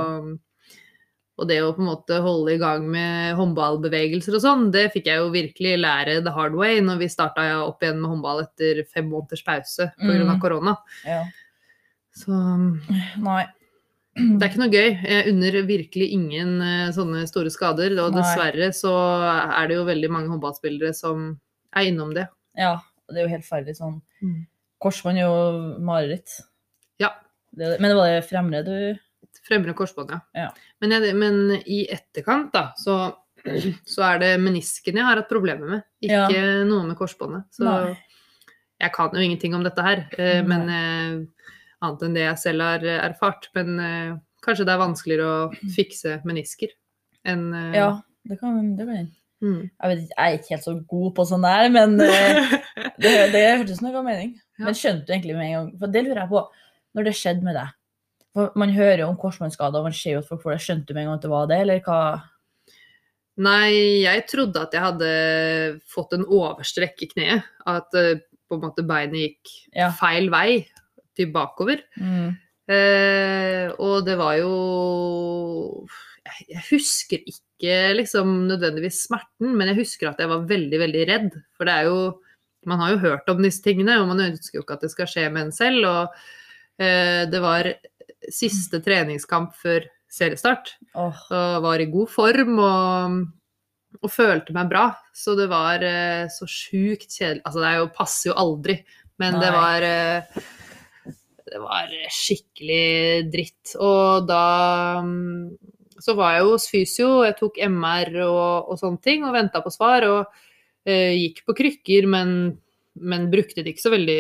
Og 1.36 1.50
det 1.50 1.58
å 1.64 1.74
på 1.76 1.84
en 1.84 1.90
måte 1.90 2.18
holde 2.24 2.54
i 2.56 2.60
gang 2.62 2.86
med 2.88 3.36
håndballbevegelser 3.36 4.38
og 4.38 4.44
sånn, 4.44 4.70
det 4.72 4.88
fikk 4.94 5.10
jeg 5.12 5.20
jo 5.20 5.34
virkelig 5.34 5.74
lære 5.82 6.22
the 6.24 6.32
hard 6.36 6.56
way 6.56 6.80
når 6.84 7.02
vi 7.02 7.12
starta 7.12 7.44
opp 7.66 7.84
igjen 7.84 8.00
med 8.00 8.14
håndball 8.14 8.46
etter 8.46 8.86
fem 8.88 9.10
måneders 9.12 9.44
pause 9.44 9.90
pga. 10.00 10.14
Mm. 10.16 10.32
av 10.32 10.40
korona. 10.44 10.78
Ja. 11.04 11.26
Så 12.16 12.32
Nei. 13.20 13.44
det 14.16 14.40
er 14.40 14.48
ikke 14.48 14.64
noe 14.64 14.72
gøy. 14.72 14.90
Jeg 14.96 15.34
unner 15.34 15.60
virkelig 15.68 16.10
ingen 16.16 16.56
eh, 16.64 16.92
sånne 16.96 17.26
store 17.28 17.52
skader. 17.52 17.98
Og 18.00 18.16
Nei. 18.16 18.22
dessverre 18.22 18.72
så 18.76 18.96
er 19.28 19.68
det 19.68 19.80
jo 19.82 19.88
veldig 19.90 20.12
mange 20.14 20.32
håndballspillere 20.32 20.96
som 20.96 21.34
er 21.76 21.90
innom 21.92 22.16
det. 22.16 22.30
Ja, 22.56 22.78
det 23.12 23.20
er 23.20 23.28
jo 23.28 23.34
helt 23.36 23.48
ferdig 23.48 23.76
sånn. 23.76 24.00
Mm. 24.24 24.46
Korsbånd 24.80 25.20
er 25.20 25.28
jo 25.28 25.82
mareritt. 25.84 26.40
Ja. 27.04 27.12
Det, 27.52 27.76
men 27.82 27.92
det 27.92 28.00
var 28.00 28.14
det 28.14 28.24
fremre 28.30 28.64
du 28.64 28.78
Fremre 29.46 29.76
korsbånd, 29.78 30.10
ja. 30.10 30.20
Ja. 30.34 30.46
Men, 30.86 30.94
jeg, 31.02 31.16
men 31.18 31.64
i 31.66 31.80
etterkant, 31.90 32.52
da, 32.54 32.68
så, 32.78 32.96
så 33.90 34.06
er 34.12 34.22
det 34.22 34.32
menisken 34.44 35.00
jeg 35.00 35.08
har 35.08 35.18
hatt 35.18 35.32
problemer 35.32 35.78
med, 35.78 35.86
ikke 36.06 36.44
noe 36.70 36.86
med 36.86 36.98
korsbåndet. 37.00 37.48
Så 37.58 37.66
Nei. 37.66 37.96
jeg 38.84 38.94
kan 38.94 39.16
jo 39.18 39.26
ingenting 39.26 39.58
om 39.58 39.66
dette 39.66 39.86
her, 39.86 40.06
eh, 40.20 40.42
men 40.46 40.70
eh, 40.70 41.52
annet 41.82 42.06
enn 42.06 42.18
det 42.18 42.26
jeg 42.28 42.42
selv 42.44 42.68
har 42.68 42.88
erfart. 43.10 43.50
Men 43.58 43.80
eh, 43.82 44.16
kanskje 44.46 44.68
det 44.68 44.76
er 44.76 44.84
vanskeligere 44.84 45.30
å 45.30 45.70
fikse 45.74 46.20
menisker 46.28 46.76
enn 47.26 47.48
Ja, 47.74 47.96
det 48.30 48.38
kan 48.38 48.60
hende. 48.60 48.86
mm. 49.42 49.62
Jeg, 49.66 49.90
vet 49.90 50.04
jeg 50.04 50.20
er 50.22 50.36
ikke 50.38 50.54
helt 50.54 50.68
så 50.68 50.76
god 50.94 51.16
på 51.18 51.26
sånn 51.26 51.48
der, 51.48 51.72
men 51.74 51.98
det, 53.02 53.16
det 53.34 53.42
hørtes 53.56 53.82
noe 53.82 53.98
av 53.98 54.06
mening. 54.06 54.36
Ja. 54.60 54.68
Men 54.68 54.78
skjønte 54.78 55.10
du 55.10 55.16
egentlig 55.16 55.40
med 55.40 55.50
en 55.50 55.56
gang 55.56 55.72
For 55.82 55.92
det 55.92 56.06
lurer 56.06 56.22
jeg 56.22 56.32
på, 56.32 56.44
når 56.96 57.10
det 57.10 57.16
skjedde 57.18 57.48
med 57.48 57.58
deg. 57.58 57.74
For 58.36 58.52
man 58.60 58.74
hører 58.76 59.06
jo 59.06 59.10
om 59.14 59.20
korsbåndskader, 59.20 59.80
og 59.80 59.90
man 59.90 59.96
ser 59.96 60.18
jo 60.18 60.22
at 60.24 60.28
folk 60.28 60.44
får 60.44 60.58
det. 60.58 60.64
Skjønte 60.66 60.90
du 60.90 60.96
med 60.96 61.06
en 61.06 61.10
gang 61.10 61.20
at 61.20 61.26
det 61.26 61.32
var 61.32 61.52
det, 61.52 61.60
eller 61.64 61.84
hva? 61.86 62.00
Nei, 63.46 63.72
jeg 64.04 64.24
trodde 64.32 64.64
at 64.64 64.76
jeg 64.76 64.84
hadde 64.84 65.12
fått 65.92 66.16
en 66.16 66.26
overstrekk 66.28 67.04
i 67.04 67.10
kneet. 67.12 67.48
At 67.68 67.96
uh, 67.96 68.16
på 68.48 68.58
en 68.58 68.66
måte 68.68 68.86
beinet 68.88 69.22
gikk 69.22 69.54
Ja. 69.76 69.90
feil 69.96 70.28
vei, 70.32 70.66
til 71.16 71.32
bakover. 71.36 71.80
Mm. 71.96 72.36
Uh, 72.66 73.72
og 73.80 74.04
det 74.08 74.18
var 74.20 74.36
jo 74.42 75.86
jeg 76.50 76.64
husker 76.72 77.22
ikke 77.30 77.76
liksom 78.00 78.32
nødvendigvis 78.50 79.04
smerten, 79.06 79.52
men 79.56 79.70
jeg 79.70 79.78
husker 79.84 80.10
at 80.10 80.20
jeg 80.20 80.32
var 80.32 80.48
veldig, 80.50 80.80
veldig 80.82 81.04
redd. 81.12 81.36
For 81.56 81.68
det 81.68 81.76
er 81.82 81.92
jo 81.92 82.22
Man 82.66 82.80
har 82.82 82.96
jo 82.96 82.98
hørt 82.98 83.28
om 83.30 83.44
disse 83.44 83.62
tingene, 83.62 84.00
og 84.02 84.08
man 84.10 84.24
ønsker 84.24 84.58
jo 84.58 84.64
ikke 84.64 84.74
at 84.74 84.82
det 84.82 84.90
skal 84.90 85.06
skje 85.06 85.28
med 85.30 85.44
en 85.44 85.52
selv. 85.54 85.86
Og 85.86 86.16
uh, 86.82 87.24
det 87.30 87.42
var 87.44 87.70
siste 88.34 88.82
treningskamp 88.86 89.54
før 89.60 89.86
seriestart 90.16 90.76
Oh. 90.96 91.16
og 91.34 91.64
var 91.66 91.82
i 91.84 91.90
god 91.92 92.12
form 92.12 92.60
og, 92.64 93.16
og 94.02 94.12
følte 94.12 94.56
meg 94.56 94.70
bra. 94.72 94.86
Så 95.16 95.36
det 95.40 95.50
var 95.52 95.84
eh, 95.84 96.28
så 96.32 96.48
sjukt 96.50 97.10
kjedelig 97.12 97.44
Altså, 97.44 97.64
det 97.64 97.74
jo, 97.80 97.90
passer 97.96 98.30
jo 98.32 98.38
aldri, 98.40 98.78
men 99.22 99.40
det 99.42 99.52
var 99.56 99.86
eh, 99.88 100.40
Det 101.46 101.62
var 101.62 101.92
skikkelig 102.12 103.30
dritt. 103.34 103.76
Og 103.80 104.26
da 104.30 104.46
mm, 105.04 105.58
så 106.02 106.16
var 106.18 106.36
jeg 106.36 106.48
hos 106.50 106.70
fysio, 106.72 107.12
jeg 107.26 107.38
tok 107.40 107.60
MR 107.70 108.12
og, 108.26 108.72
og 108.72 108.80
sånne 108.82 109.04
ting, 109.04 109.24
og 109.28 109.36
venta 109.36 109.62
på 109.64 109.72
svar. 109.74 110.08
Og 110.10 110.90
eh, 110.90 111.14
gikk 111.16 111.46
på 111.46 111.56
krykker, 111.60 112.10
men, 112.12 112.34
men 113.00 113.30
brukte 113.32 113.64
det 113.64 113.76
ikke 113.76 113.86
så 113.86 113.94
veldig 113.94 114.20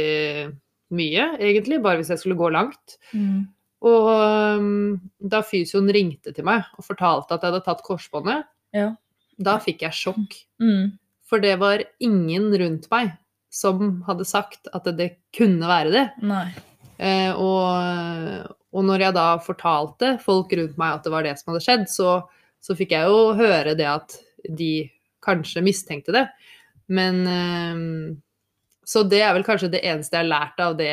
mye, 0.95 1.27
egentlig. 1.39 1.81
Bare 1.83 1.99
hvis 1.99 2.13
jeg 2.13 2.23
skulle 2.23 2.39
gå 2.39 2.51
langt. 2.55 2.99
mm. 3.15 3.43
Og 3.85 4.07
um, 4.09 4.95
da 5.21 5.43
fysioen 5.45 5.89
ringte 5.93 6.31
til 6.33 6.45
meg 6.47 6.63
og 6.79 6.85
fortalte 6.87 7.35
at 7.35 7.43
jeg 7.45 7.51
hadde 7.53 7.65
tatt 7.67 7.83
korsbåndet, 7.85 8.47
Ja. 8.73 8.87
da 9.37 9.57
fikk 9.61 9.83
jeg 9.85 9.93
sjokk. 9.93 10.33
Mm. 10.63 10.95
For 11.29 11.41
det 11.43 11.55
var 11.61 11.83
ingen 12.01 12.49
rundt 12.57 12.89
meg 12.91 13.13
som 13.53 14.01
hadde 14.07 14.25
sagt 14.27 14.67
at 14.73 14.89
det 14.97 15.11
kunne 15.37 15.69
være 15.69 15.91
det. 15.93 16.05
Eh, 16.97 17.31
og, 17.37 18.49
og 18.73 18.83
når 18.89 19.05
jeg 19.05 19.15
da 19.15 19.27
fortalte 19.43 20.15
folk 20.23 20.51
rundt 20.57 20.77
meg 20.81 20.97
at 20.97 21.03
det 21.05 21.13
var 21.13 21.23
det 21.27 21.37
som 21.39 21.53
hadde 21.53 21.63
skjedd, 21.63 21.85
så, 21.91 22.17
så 22.63 22.75
fikk 22.77 22.91
jeg 22.97 23.07
jo 23.11 23.33
høre 23.37 23.75
det 23.79 23.87
at 23.91 24.17
de 24.49 24.89
kanskje 25.25 25.63
mistenkte 25.65 26.13
det. 26.15 26.25
Men 26.89 27.21
eh, 27.27 28.15
Så 28.85 29.03
det 29.09 29.21
er 29.25 29.33
vel 29.33 29.45
kanskje 29.47 29.71
det 29.73 29.81
eneste 29.85 30.17
jeg 30.17 30.25
har 30.25 30.33
lært 30.33 30.59
av 30.61 30.75
det 30.77 30.91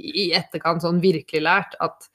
i 0.00 0.30
etterkant, 0.36 0.82
sånn 0.84 1.00
virkelig 1.02 1.42
lært, 1.44 1.76
at 1.80 2.08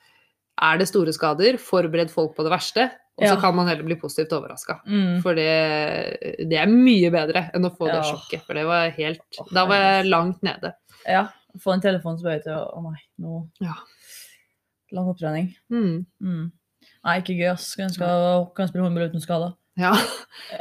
er 0.66 0.78
det 0.80 0.88
store 0.88 1.12
skader, 1.16 1.58
forbered 1.60 2.12
folk 2.14 2.36
på 2.38 2.46
det 2.48 2.52
verste, 2.54 2.86
og 3.16 3.24
så 3.28 3.34
Ja. 3.36 3.40
kan 3.40 3.56
man 3.56 3.68
heller 3.68 3.84
bli 3.88 3.96
positivt 3.96 4.34
overraska. 4.36 4.82
Mm. 4.88 5.22
For 5.24 5.36
det, 5.36 6.48
det 6.50 6.58
er 6.60 6.68
mye 6.68 7.12
bedre 7.12 7.46
enn 7.56 7.64
å 7.68 7.72
få 7.76 7.88
det 7.88 8.02
sjokket. 8.04 8.44
For 8.48 8.54
det 8.58 8.66
var 8.68 8.90
helt 8.98 9.22
oh, 9.40 9.48
Da 9.56 9.64
var 9.70 9.80
jeg 9.80 10.10
langt 10.10 10.42
nede. 10.44 10.74
Ja. 11.08 11.30
Få 11.64 11.72
en 11.74 11.82
telefon, 11.84 12.18
som 12.20 12.28
bare 12.28 12.42
til 12.44 12.52
Å 12.52 12.82
nei, 12.84 13.00
nå 13.24 13.46
Ja. 13.64 13.78
Lang 14.92 15.08
opptrening. 15.12 15.48
Mm. 15.72 16.06
Mm. 16.22 16.52
Nei, 17.06 17.16
ikke 17.22 17.36
gøy, 17.38 17.48
ass. 17.54 17.70
Skulle 17.72 17.88
ønske 17.90 18.04
jeg 18.10 18.50
kunne 18.58 18.68
spille 18.70 18.84
håndball 18.88 19.10
uten 19.12 19.24
skader. 19.24 19.56
Ja. 19.78 19.92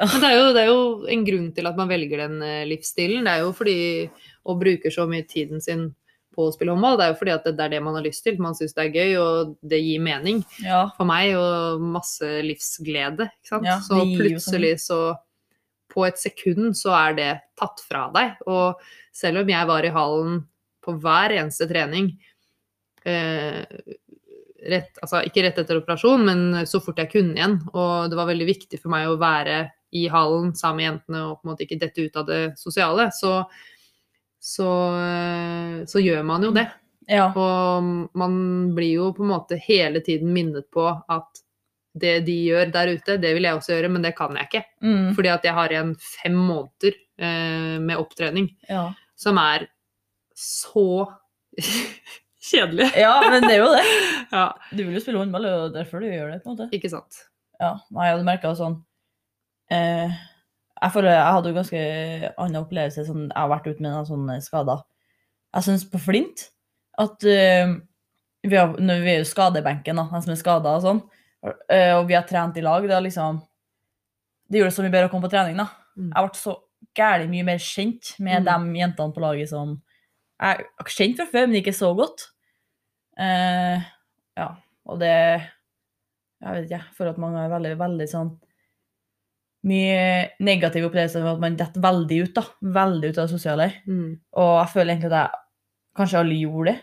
Men 0.00 0.22
det 0.22 0.28
er, 0.28 0.36
jo, 0.40 0.46
det 0.54 0.62
er 0.64 0.70
jo 0.72 0.78
en 1.06 1.20
grunn 1.26 1.50
til 1.54 1.68
at 1.70 1.76
man 1.78 1.86
velger 1.90 2.18
den 2.24 2.40
eh, 2.42 2.64
livsstilen. 2.66 3.22
Det 3.28 3.30
er 3.36 3.44
jo 3.44 3.52
fordi 3.54 3.76
å 4.50 4.56
bruke 4.58 4.90
så 4.90 5.04
mye 5.06 5.22
tiden 5.30 5.60
sin 5.62 5.84
på 6.34 6.46
å 6.48 6.52
spille 6.54 6.74
håndball. 6.74 6.96
Det 6.98 7.06
er 7.06 7.12
jo 7.12 7.18
fordi 7.20 7.34
at 7.34 7.46
det 7.48 7.64
er 7.64 7.72
det 7.76 7.82
man 7.86 7.94
har 7.98 8.04
lyst 8.06 8.24
til. 8.26 8.38
Man 8.42 8.56
syns 8.58 8.74
det 8.76 8.84
er 8.88 8.96
gøy, 8.98 9.12
og 9.22 9.54
det 9.62 9.80
gir 9.84 10.02
mening 10.04 10.42
Ja. 10.64 10.88
for 10.96 11.06
meg, 11.08 11.34
og 11.38 11.80
masse 11.94 12.22
livsglede. 12.44 13.30
Ikke 13.40 13.52
sant? 13.54 13.68
Ja, 13.70 13.78
så 13.84 14.02
plutselig 14.18 14.74
så 14.88 15.00
På 15.94 16.02
et 16.08 16.16
sekund 16.18 16.72
så 16.74 16.90
er 16.90 17.14
det 17.14 17.32
tatt 17.60 17.78
fra 17.86 18.08
deg. 18.10 18.32
Og 18.50 18.80
selv 19.14 19.44
om 19.44 19.48
jeg 19.52 19.66
var 19.68 19.84
i 19.86 19.92
hallen 19.94 20.40
på 20.82 20.96
hver 20.98 21.30
eneste 21.36 21.68
trening 21.70 22.08
eh, 23.06 23.62
rett, 24.68 24.98
altså 25.04 25.20
ikke 25.28 25.44
rett 25.46 25.60
etter 25.60 25.78
operasjon, 25.78 26.24
men 26.26 26.66
så 26.66 26.80
fort 26.82 26.98
jeg 26.98 27.12
kunne 27.12 27.36
igjen. 27.38 27.58
Og 27.76 28.10
det 28.10 28.18
var 28.18 28.26
veldig 28.30 28.48
viktig 28.48 28.80
for 28.82 28.90
meg 28.94 29.06
å 29.12 29.18
være 29.20 29.68
i 29.94 30.08
hallen 30.10 30.50
sammen 30.58 30.80
med 30.80 30.88
jentene 30.88 31.22
og 31.28 31.36
på 31.38 31.46
en 31.46 31.52
måte 31.52 31.66
ikke 31.68 31.78
dette 31.84 32.08
ut 32.08 32.16
av 32.18 32.26
det 32.26 32.40
sosiale. 32.58 33.10
Så, 33.14 33.36
så, 34.44 34.68
eh, 35.00 35.76
så 35.88 36.02
gjør 36.04 36.24
man 36.28 36.42
jo 36.44 36.50
det. 36.52 36.66
ja. 37.08 37.30
Og 37.32 37.86
man 38.18 38.34
blir 38.76 38.98
jo 38.98 39.06
på 39.16 39.24
en 39.24 39.30
måte 39.32 39.56
hele 39.60 40.02
tiden 40.04 40.32
minnet 40.36 40.68
på 40.74 40.84
at 40.90 41.40
det 41.94 42.16
de 42.26 42.34
gjør 42.48 42.72
der 42.74 42.90
ute, 42.96 43.16
det 43.22 43.30
vil 43.36 43.46
jeg 43.46 43.54
også 43.54 43.70
gjøre, 43.76 43.88
men 43.94 44.02
det 44.02 44.16
kan 44.18 44.34
jeg 44.36 44.48
ikke. 44.50 44.62
Mm. 44.82 45.12
Fordi 45.14 45.30
at 45.30 45.44
jeg 45.46 45.54
har 45.54 45.70
igjen 45.72 45.92
fem 46.02 46.34
måneder 46.34 46.96
eh, 47.22 47.76
med 47.80 48.00
opptrening 48.02 48.48
ja. 48.68 48.88
som 49.16 49.38
er 49.38 49.68
så 50.34 51.06
kjedelig. 52.50 52.90
Ja, 52.98 53.14
men 53.30 53.46
det 53.46 53.54
er 53.56 53.62
jo 53.62 53.70
det. 53.72 53.84
Ja, 54.34 54.48
Du 54.74 54.82
vil 54.82 54.96
jo 54.96 55.00
spille 55.04 55.20
håndball, 55.22 55.46
og 55.46 55.74
derfor 55.76 56.02
du 56.02 56.08
gjør 56.10 56.32
det. 56.34 56.40
på 56.42 56.50
en 56.50 56.56
måte. 56.56 56.68
ikke 56.74 56.90
sant. 56.90 57.22
Ja, 57.62 57.76
nei, 57.94 58.08
jeg 58.10 58.16
hadde 58.16 58.26
merka 58.26 58.50
sånn 58.58 58.80
eh, 59.70 60.10
Jeg 60.82 60.92
føler 60.92 61.14
jeg 61.14 61.32
hadde 61.36 61.50
jo 61.50 61.56
ganske 61.56 61.80
annen 62.34 62.60
opplevelse 62.60 63.04
sånn, 63.06 63.28
Jeg 63.30 63.38
har 63.38 63.48
vært 63.52 63.68
ute 63.70 63.80
med 63.82 63.92
noen 63.92 64.08
sånne 64.08 64.38
skader. 64.42 64.82
Jeg 65.54 65.66
syns 65.68 65.84
på 65.88 66.00
Flint 66.02 66.48
at 66.98 67.24
uh, 67.26 67.74
vi, 68.44 68.56
har, 68.56 68.74
når 68.78 69.00
vi 69.04 69.12
er 69.14 69.20
jo 69.22 69.28
skadebenken, 69.30 69.96
da, 69.98 70.04
de 70.10 70.20
som 70.22 70.34
er 70.34 70.38
skada 70.40 70.74
og 70.76 70.82
sånn, 70.84 71.00
uh, 71.46 71.92
og 72.00 72.04
vi 72.10 72.16
har 72.18 72.26
trent 72.28 72.58
i 72.58 72.64
lag, 72.64 72.86
det 72.90 73.00
liksom 73.06 73.40
Det 74.50 74.58
gjorde 74.60 74.70
det 74.70 74.76
så 74.76 74.82
mye 74.84 74.92
bedre 74.92 75.08
å 75.08 75.10
komme 75.14 75.24
på 75.24 75.32
trening, 75.32 75.56
da. 75.56 75.70
Mm. 75.96 76.10
Jeg 76.10 76.26
ble 76.26 76.38
så 76.38 76.52
gærent 76.94 77.30
mye 77.32 77.46
mer 77.46 77.58
kjent 77.62 78.10
med 78.20 78.44
Mm. 78.44 78.46
de 78.74 78.78
jentene 78.82 79.14
på 79.14 79.22
laget 79.22 79.48
som 79.48 79.80
jeg 80.42 80.58
er 80.60 80.90
kjent 80.90 81.16
fra 81.16 81.26
før, 81.30 81.46
men 81.48 81.62
ikke 81.62 81.72
så 81.72 81.94
godt. 81.96 82.26
Uh, 83.18 83.78
ja, 84.36 84.48
og 84.86 84.98
det 85.00 85.14
Jeg 86.44 86.52
vet 86.52 86.64
ikke, 86.66 86.76
jeg 86.76 86.94
føler 86.98 87.10
at 87.14 87.18
mange 87.22 87.40
er 87.40 87.48
veldig, 87.48 87.78
veldig 87.78 88.06
sånn 88.10 88.30
Mye 89.64 90.00
negative 90.44 90.90
opplevelser 90.90 91.22
med 91.24 91.32
at 91.32 91.40
man 91.40 91.54
detter 91.56 91.80
veldig 91.84 92.18
ut, 92.26 92.34
da. 92.36 92.42
Veldig 92.74 93.10
ut 93.12 93.18
av 93.18 93.28
det 93.28 93.32
sosiale. 93.32 93.68
Mm. 93.88 94.10
Og 94.40 94.50
jeg 94.58 94.72
føler 94.74 94.92
egentlig 94.92 95.12
at 95.12 95.20
jeg 95.22 95.40
kanskje 96.00 96.18
alle 96.20 96.40
gjorde 96.40 96.72
det. 96.72 96.80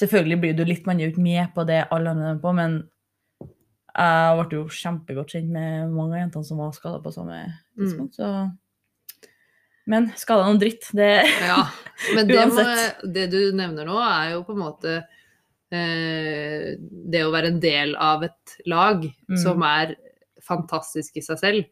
Selvfølgelig 0.00 0.40
blir 0.42 0.56
du 0.56 0.64
litt, 0.66 0.86
man 0.86 1.00
er 1.02 1.10
ikke 1.10 1.22
med 1.22 1.52
på 1.54 1.66
det 1.68 1.84
alle 1.90 2.14
andre 2.14 2.32
er 2.34 2.40
på, 2.42 2.52
men 2.56 2.80
jeg 3.90 4.42
ble 4.48 4.58
jo 4.60 4.64
kjempegodt 4.70 5.32
kjent 5.34 5.50
med 5.50 5.90
mange 5.90 6.14
av 6.14 6.20
jentene 6.22 6.46
som 6.46 6.60
var 6.62 6.74
skada 6.76 7.00
på 7.02 7.12
samme 7.14 7.40
tidspunkt, 7.78 8.18
så 8.18 8.50
Men 9.90 10.10
skada 10.14 10.44
noe 10.46 10.60
dritt, 10.60 10.86
det 10.94 11.24
Ja, 11.42 11.64
men 12.14 12.28
det, 12.28 12.44
må, 12.52 12.62
det 13.16 13.26
du 13.32 13.40
nevner 13.58 13.88
nå, 13.88 13.96
er 13.98 14.36
jo 14.36 14.44
på 14.46 14.54
en 14.54 14.62
måte 14.62 14.94
eh, 15.74 16.76
det 16.78 17.24
å 17.26 17.32
være 17.34 17.50
en 17.50 17.60
del 17.62 17.96
av 17.98 18.22
et 18.28 18.60
lag 18.70 19.02
Mm. 19.30 19.36
som 19.42 19.62
er 19.66 19.96
fantastisk 20.46 21.16
i 21.16 21.22
seg 21.24 21.38
selv. 21.38 21.64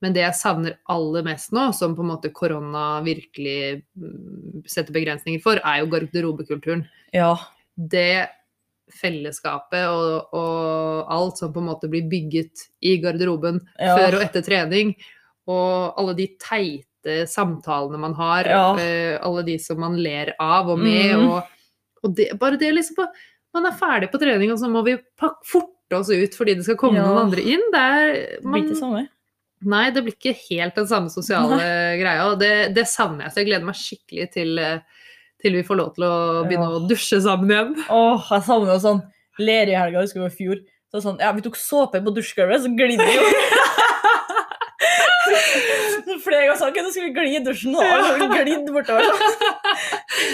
Men 0.00 0.14
det 0.16 0.22
jeg 0.24 0.36
savner 0.38 0.78
aller 0.88 1.22
mest 1.26 1.52
nå, 1.52 1.66
som 1.76 1.92
på 1.96 2.00
en 2.00 2.08
måte 2.14 2.30
korona 2.32 3.02
virkelig 3.04 3.82
mm, 4.00 4.62
setter 4.66 4.94
begrensninger 4.96 5.42
for, 5.44 5.60
er 5.60 5.82
jo 5.82 5.90
garderobekulturen. 5.92 6.86
Ja. 7.12 7.34
Det 7.76 8.28
fellesskapet 9.00 9.86
og, 9.86 10.32
og 10.34 11.10
alt 11.14 11.38
som 11.40 11.52
på 11.54 11.60
en 11.62 11.68
måte 11.70 11.90
blir 11.92 12.08
bygget 12.10 12.64
i 12.82 12.96
garderoben 13.02 13.60
Ja. 13.78 13.96
før 13.98 14.18
og 14.18 14.24
etter 14.24 14.42
trening, 14.46 14.94
og 15.50 15.98
alle 16.00 16.14
de 16.18 16.26
teite 16.40 17.22
samtalene 17.30 17.98
man 18.00 18.14
har, 18.18 18.44
Ja. 18.48 18.64
eh, 18.80 19.18
alle 19.22 19.44
de 19.46 19.58
som 19.58 19.78
man 19.80 19.96
ler 19.96 20.34
av 20.40 20.68
og 20.68 20.78
med, 20.78 21.16
Mm. 21.16 21.28
og, 21.30 21.44
og 22.04 22.16
det, 22.16 22.38
bare 22.38 22.56
det 22.58 22.72
liksom 22.74 22.96
på, 22.96 23.06
Man 23.52 23.66
er 23.66 23.72
ferdig 23.74 24.12
på 24.12 24.18
trening, 24.20 24.52
og 24.52 24.58
så 24.60 24.68
må 24.70 24.84
vi 24.86 24.92
pakke 25.18 25.42
forte 25.44 25.74
oss 25.98 26.10
ut 26.10 26.34
fordi 26.38 26.54
det 26.56 26.64
skal 26.66 26.76
komme 26.76 26.96
Ja. 27.00 27.06
noen 27.08 27.24
andre 27.26 27.42
inn. 27.42 27.64
Det 27.72 27.80
er, 27.80 28.12
Det 28.38 28.44
blir 28.46 28.62
ikke 28.62 28.74
det 28.74 28.78
samme. 28.78 29.02
Nei, 29.62 29.90
det 29.90 30.02
blir 30.06 30.14
ikke 30.16 30.36
helt 30.48 30.74
den 30.74 30.86
samme 30.86 31.10
sosiale 31.12 31.58
greia, 32.02 32.30
og 32.30 32.38
det, 32.40 32.74
det 32.74 32.86
savner 32.88 33.24
jeg. 33.26 33.32
Så 33.32 33.40
jeg 33.42 33.46
gleder 33.50 33.66
meg 33.68 33.74
skikkelig 33.76 34.30
til, 34.32 34.60
til 35.42 35.52
vi 35.58 35.62
får 35.66 35.76
lov 35.76 35.94
til 35.96 36.04
å 36.08 36.14
begynne 36.48 36.68
Ja. 36.70 36.76
å 36.78 36.88
dusje 36.88 37.20
sammen 37.20 37.50
igjen. 37.50 37.74
Åh, 37.90 38.28
jeg 38.30 38.42
savner 38.48 38.72
jo 38.76 38.78
sånn 38.86 39.02
ler 39.40 39.66
i 39.72 39.76
helga, 39.76 40.00
husker 40.04 40.20
jeg 40.22 40.32
i 40.32 40.36
fjor. 40.36 40.62
Så 40.92 41.00
sånn, 41.04 41.20
ja, 41.22 41.30
vi 41.32 41.40
tok 41.44 41.56
såpe 41.56 42.00
på 42.02 42.12
dusjgulvet, 42.16 42.60
så 42.64 42.68
glidde 42.76 43.04
vi 43.06 43.14
jo. 43.14 43.22
Flere 46.20 46.46
ganger 46.48 46.58
sa 46.58 46.68
jeg 46.68 46.82
at 46.84 46.92
skulle 46.92 47.12
gli 47.14 47.36
i 47.38 47.42
dusjen, 47.44 47.76
og 47.76 47.84
alle 47.84 48.26
glidd 48.32 48.66
bortover. 48.74 49.04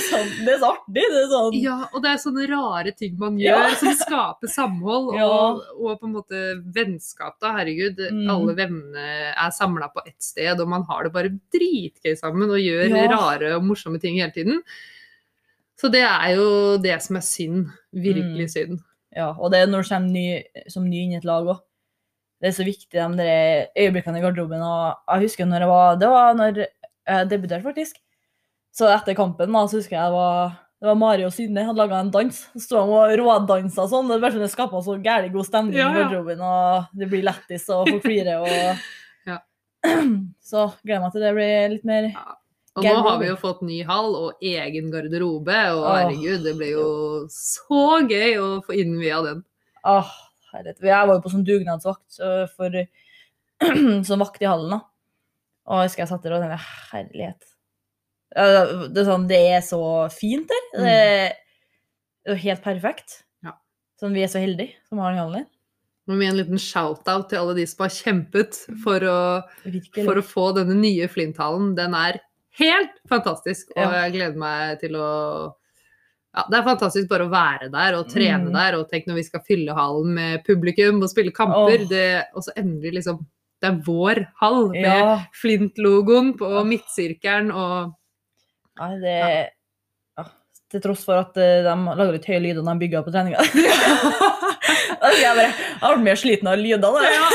Sånn, 0.06 0.28
det 0.44 0.52
er 0.54 0.58
så 0.62 0.68
artig. 0.74 0.94
Det 0.94 1.20
er 1.22 1.28
sånn. 1.30 1.54
Ja, 1.62 1.76
og 1.92 2.02
det 2.04 2.10
er 2.12 2.20
sånne 2.22 2.46
rare 2.50 2.92
ting 2.96 3.16
man 3.18 3.38
Ja. 3.38 3.56
gjør 3.56 3.76
som 3.80 3.94
skaper 4.00 4.48
samhold 4.52 5.14
Ja. 5.16 5.26
og, 5.26 5.62
og 5.80 6.00
på 6.00 6.06
en 6.08 6.14
måte 6.14 6.42
vennskap. 6.74 7.38
da, 7.40 7.52
Herregud, 7.56 7.96
Mm. 8.12 8.30
alle 8.30 8.54
vennene 8.54 9.06
er 9.36 9.50
samla 9.50 9.88
på 9.94 10.02
ett 10.06 10.20
sted, 10.22 10.60
og 10.60 10.68
man 10.68 10.82
har 10.84 11.04
det 11.04 11.12
bare 11.12 11.30
dritgøy 11.54 12.16
sammen 12.18 12.50
og 12.50 12.58
gjør 12.60 12.88
Ja. 12.90 13.06
rare 13.16 13.54
og 13.56 13.62
morsomme 13.64 14.00
ting 14.00 14.16
hele 14.18 14.32
tiden. 14.32 14.62
Så 15.78 15.90
det 15.92 16.02
er 16.02 16.36
jo 16.36 16.78
det 16.78 17.02
som 17.02 17.16
er 17.16 17.20
synd. 17.20 17.70
Virkelig 17.94 18.46
Mm. 18.48 18.54
synd. 18.54 18.78
Ja, 19.14 19.32
og 19.38 19.50
det 19.52 19.60
er 19.62 19.66
når 19.66 19.82
du 19.82 19.88
kommer 19.88 20.10
ny, 20.10 20.44
som 20.68 20.88
ny 20.88 20.96
inn 21.04 21.12
i 21.12 21.16
et 21.16 21.24
lag 21.24 21.44
òg. 21.44 21.60
det 22.42 22.48
er 22.48 22.62
så 22.62 22.66
viktig, 22.66 22.90
de 23.16 23.66
øyeblikkene 23.78 24.18
i 24.18 24.20
garderoben. 24.20 24.60
Og 24.60 24.94
jeg 25.08 25.22
husker 25.22 25.46
når 25.46 25.60
jeg 25.60 25.68
var 25.68 25.96
Det 25.96 26.08
var 26.08 26.34
når 26.34 26.66
jeg 27.08 27.28
debuterte, 27.30 27.62
faktisk. 27.64 27.94
Så 28.76 28.88
etter 28.92 29.16
kampen 29.16 29.54
da, 29.54 29.64
så 29.64 29.80
husker 29.80 29.96
jeg 29.96 30.10
det 30.10 30.16
var, 30.18 30.56
det 30.82 30.88
var 30.90 30.98
Mari 31.00 31.24
og 31.24 31.32
Synne 31.32 31.64
hadde 31.64 31.80
laga 31.80 32.00
en 32.02 32.12
dans. 32.12 32.40
Så 32.52 32.60
sto 32.60 32.76
de 32.82 32.96
og 32.98 33.14
rådansa 33.22 33.86
sånn. 33.88 34.10
Det 34.12 34.18
sånn, 34.20 34.42
det 34.44 34.52
skapa 34.52 34.82
så 34.84 34.98
gæren 35.00 35.32
god 35.32 35.48
stemning 35.48 35.78
Ja, 35.78 35.88
i 35.88 35.96
garderoben, 35.96 36.42
og 36.44 36.98
det 37.00 37.08
blir 37.12 37.24
lættis, 37.24 37.64
og 37.72 37.88
folk 37.88 38.04
flirer, 38.04 38.44
og 38.44 38.84
Ja. 39.32 39.40
Så 40.50 40.68
gleder 40.84 41.06
meg 41.06 41.14
til 41.14 41.24
det 41.24 41.32
blir 41.34 41.72
litt 41.72 41.88
mer 41.88 42.04
Og 42.76 42.84
nå 42.84 42.92
har 43.08 43.16
vi 43.22 43.30
jo 43.30 43.38
fått 43.40 43.64
ny 43.66 43.80
hall 43.88 44.12
og 44.18 44.44
egen 44.44 44.92
garderobe, 44.92 45.56
og 45.72 45.80
Åh. 45.80 45.96
herregud, 45.96 46.44
det 46.44 46.54
blir 46.60 46.74
jo 46.76 46.86
så 47.32 48.02
gøy 48.04 48.36
å 48.36 48.50
få 48.66 48.76
innvia 48.76 49.22
den. 49.24 49.40
Åh, 49.88 50.12
herlighet. 50.52 50.84
Jeg 50.84 51.08
var 51.08 51.16
jo 51.16 51.24
på 51.24 51.32
sånn 51.32 51.48
dugnadsvakt 51.48 52.20
for, 52.52 52.80
som 54.12 54.26
vakt 54.26 54.44
i 54.44 54.52
hallen, 54.52 54.76
da. 54.76 54.82
Og 55.66 55.80
jeg 55.80 55.88
husker 55.88 56.04
jeg 56.04 56.12
satt 56.12 56.28
der 56.28 56.36
og 56.36 56.44
tenkte 56.44 56.64
herlighet. 56.92 57.55
Ja, 58.36 58.64
Det 58.92 59.00
er, 59.00 59.06
sånn, 59.08 59.26
det 59.30 59.38
er 59.56 59.62
så 59.64 59.80
fint 60.12 60.48
der. 60.52 60.64
Det 60.76 60.94
er, 60.94 61.36
det 62.26 62.34
er 62.34 62.42
helt 62.42 62.62
perfekt. 62.64 63.22
Ja. 63.46 63.54
Sånn, 64.00 64.12
vi 64.16 64.22
er 64.26 64.28
så 64.32 64.42
heldige 64.42 64.74
som 64.90 64.98
har 65.00 65.14
den 65.14 65.22
hallen 65.24 65.38
din 65.42 65.52
Nå 66.06 66.14
med 66.20 66.28
en 66.30 66.36
liten 66.38 66.60
shout-out 66.62 67.24
til 67.32 67.40
alle 67.40 67.54
de 67.56 67.64
som 67.66 67.80
har 67.82 67.90
kjempet 67.90 68.58
for 68.84 69.02
å, 69.10 69.16
for 70.04 70.20
å 70.20 70.22
få 70.22 70.44
denne 70.54 70.76
nye 70.78 71.08
Flinthallen. 71.10 71.72
Den 71.74 71.96
er 71.98 72.20
helt 72.60 72.92
fantastisk, 73.10 73.72
og 73.74 73.82
Ja. 73.82 74.04
jeg 74.04 74.12
gleder 74.14 74.36
meg 74.38 74.78
til 74.84 74.94
å 74.94 75.08
ja, 76.36 76.44
Det 76.52 76.58
er 76.60 76.62
fantastisk 76.68 77.08
bare 77.08 77.24
å 77.26 77.32
være 77.32 77.70
der 77.72 77.94
og 77.98 78.06
trene 78.12 78.50
Mm. 78.50 78.52
der. 78.52 78.74
Og 78.78 78.90
tenk 78.90 79.06
når 79.08 79.14
vi 79.16 79.22
skal 79.24 79.40
fylle 79.40 79.74
hallen 79.74 80.14
med 80.14 80.44
publikum 80.44 81.02
og 81.02 81.08
spille 81.10 81.32
kamper. 81.32 81.80
Oh. 81.82 81.88
Det, 81.88 82.26
og 82.36 82.42
så 82.44 82.52
endelig 82.56 82.92
liksom 83.00 83.26
Det 83.62 83.70
er 83.70 83.82
vår 83.86 84.26
hall 84.42 84.68
med 84.68 84.84
Ja, 84.84 85.24
Flint-logoen 85.32 86.36
på 86.36 86.50
midtsirkelen 86.68 87.50
og 87.50 87.94
nei, 88.80 88.90
det 89.02 89.16
ja. 90.18 90.24
Til 90.72 90.80
tross 90.82 91.04
for 91.06 91.20
at 91.20 91.36
eh, 91.38 91.60
de 91.62 91.74
lager 91.96 92.12
litt 92.16 92.24
høye 92.26 92.40
lyder 92.42 92.64
når 92.66 92.74
de 92.74 92.82
bygger 92.86 93.04
på 93.06 93.12
treninga. 93.14 93.42
Jeg 95.16 95.34
bare 95.36 95.44
Jeg 95.46 95.80
ble 95.82 96.02
mer 96.06 96.18
sliten 96.18 96.48
av 96.50 96.58
lyder. 96.58 96.82
da. 96.82 97.10
Ja, 97.12 97.28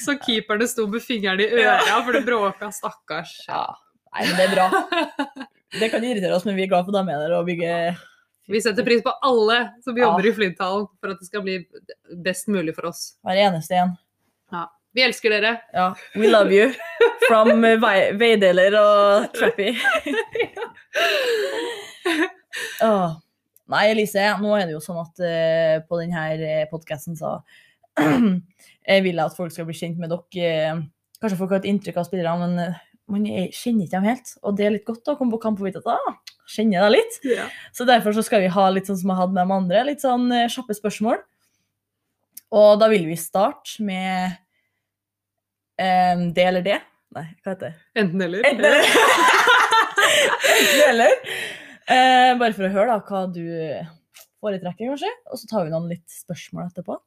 Så 0.00 0.14
keeperne 0.22 0.68
sto 0.70 0.86
med 0.90 1.02
fingeren 1.04 1.40
i 1.42 1.48
øra 1.50 1.98
for 2.06 2.14
det 2.16 2.22
bråka, 2.26 2.70
stakkars. 2.72 3.32
Ja. 3.48 3.64
Nei, 4.14 4.26
men 4.28 4.36
det 4.38 4.46
er 4.46 4.54
bra. 4.54 4.68
Det 5.80 5.88
kan 5.92 6.02
irritere 6.06 6.34
oss, 6.34 6.46
men 6.48 6.56
vi 6.58 6.64
er 6.66 6.70
glad 6.72 6.86
for 6.86 6.96
at 6.98 7.06
de 7.06 7.14
er 7.14 7.20
der 7.26 7.34
og 7.36 7.44
bygger 7.46 7.98
Vi 8.50 8.58
setter 8.62 8.86
pris 8.86 9.02
på 9.06 9.12
alle 9.22 9.58
som 9.84 9.94
jobber 9.98 10.26
Ja. 10.26 10.30
i 10.32 10.34
Flinthallen 10.38 10.88
for 10.98 11.12
at 11.12 11.20
det 11.20 11.28
skal 11.28 11.44
bli 11.46 11.58
best 12.24 12.48
mulig 12.50 12.74
for 12.78 12.88
oss. 12.90 13.16
hver 13.26 13.38
eneste 13.48 13.76
en. 13.82 13.92
Vi 14.96 15.02
elsker 15.06 15.30
dere. 15.30 15.52
Ja. 15.72 15.92
We 16.18 16.26
love 16.30 16.50
you. 16.54 16.72
From 17.28 17.62
eh, 17.64 17.78
veideler 18.18 18.74
og 18.80 19.28
Trappy. 19.36 19.70
oh. 22.86 23.18
Nei, 23.70 23.84
Elise, 23.92 24.24
nå 24.42 24.50
er 24.58 24.66
det 24.66 24.74
jo 24.74 24.80
sånn 24.82 24.98
at 24.98 25.20
uh, 25.22 25.76
på 25.86 26.00
denne 26.00 26.64
podkasten 26.72 27.14
så 27.18 27.36
jeg 28.00 29.04
vil 29.04 29.20
at 29.22 29.36
folk 29.36 29.52
skal 29.54 29.68
bli 29.68 29.76
kjent 29.78 30.00
med 30.02 30.10
dere. 30.10 30.48
eh, 30.74 30.80
Kanskje 31.22 31.38
folk 31.38 31.52
har 31.54 31.60
et 31.60 31.68
inntrykk 31.70 32.00
av 32.00 32.08
spillerne, 32.08 32.48
men 32.48 32.64
eh, 32.64 32.80
man 33.12 33.28
er- 33.30 33.52
kjenner 33.54 33.86
ikke 33.86 34.00
dem 34.00 34.08
helt. 34.10 34.32
Og 34.42 34.56
det 34.58 34.66
er 34.66 34.74
litt 34.74 34.88
godt 34.88 35.06
å 35.12 35.14
komme 35.20 35.36
på 35.36 35.42
kamp 35.44 35.62
og 35.62 35.68
vite 35.68 35.84
at 35.84 35.92
ah, 35.94 36.16
kjenner 36.50 36.82
deg 36.88 36.96
litt. 36.96 37.20
Så 37.76 37.86
derfor 37.86 38.16
så 38.16 38.24
skal 38.26 38.42
vi 38.42 38.50
ha 38.50 38.66
litt 38.74 38.90
sånn 38.90 38.98
som 39.04 39.12
jeg 39.14 39.20
hadde 39.20 39.36
med 39.38 39.46
de 39.46 39.56
andre, 39.60 39.84
litt 39.92 40.02
sånn 40.02 40.26
eh, 40.34 40.48
kjappe 40.50 40.74
spørsmål. 40.80 41.22
Og 42.58 42.72
da 42.82 42.90
vil 42.90 43.06
vi 43.06 43.14
starte 43.20 43.84
med 43.86 44.34
eh, 45.84 46.24
det 46.36 46.46
eller 46.50 46.64
det. 46.66 46.78
Nei, 47.16 47.26
hva 47.42 47.54
heter 47.54 47.70
det? 47.70 47.86
Enten 48.00 48.22
eller. 48.26 48.46
Enten 50.54 50.84
eller. 50.86 51.14
Eh, 51.90 52.32
bare 52.38 52.54
for 52.54 52.66
å 52.68 52.72
høre 52.72 52.92
da, 52.92 52.98
hva 53.08 53.22
du 53.32 53.44
foretrekker, 54.40 54.92
kanskje. 54.92 55.12
Og 55.30 55.40
så 55.40 55.50
tar 55.50 55.66
vi 55.66 55.74
noen 55.74 55.88
litt 55.90 56.06
spørsmål 56.12 56.68
etterpå. 56.68 56.98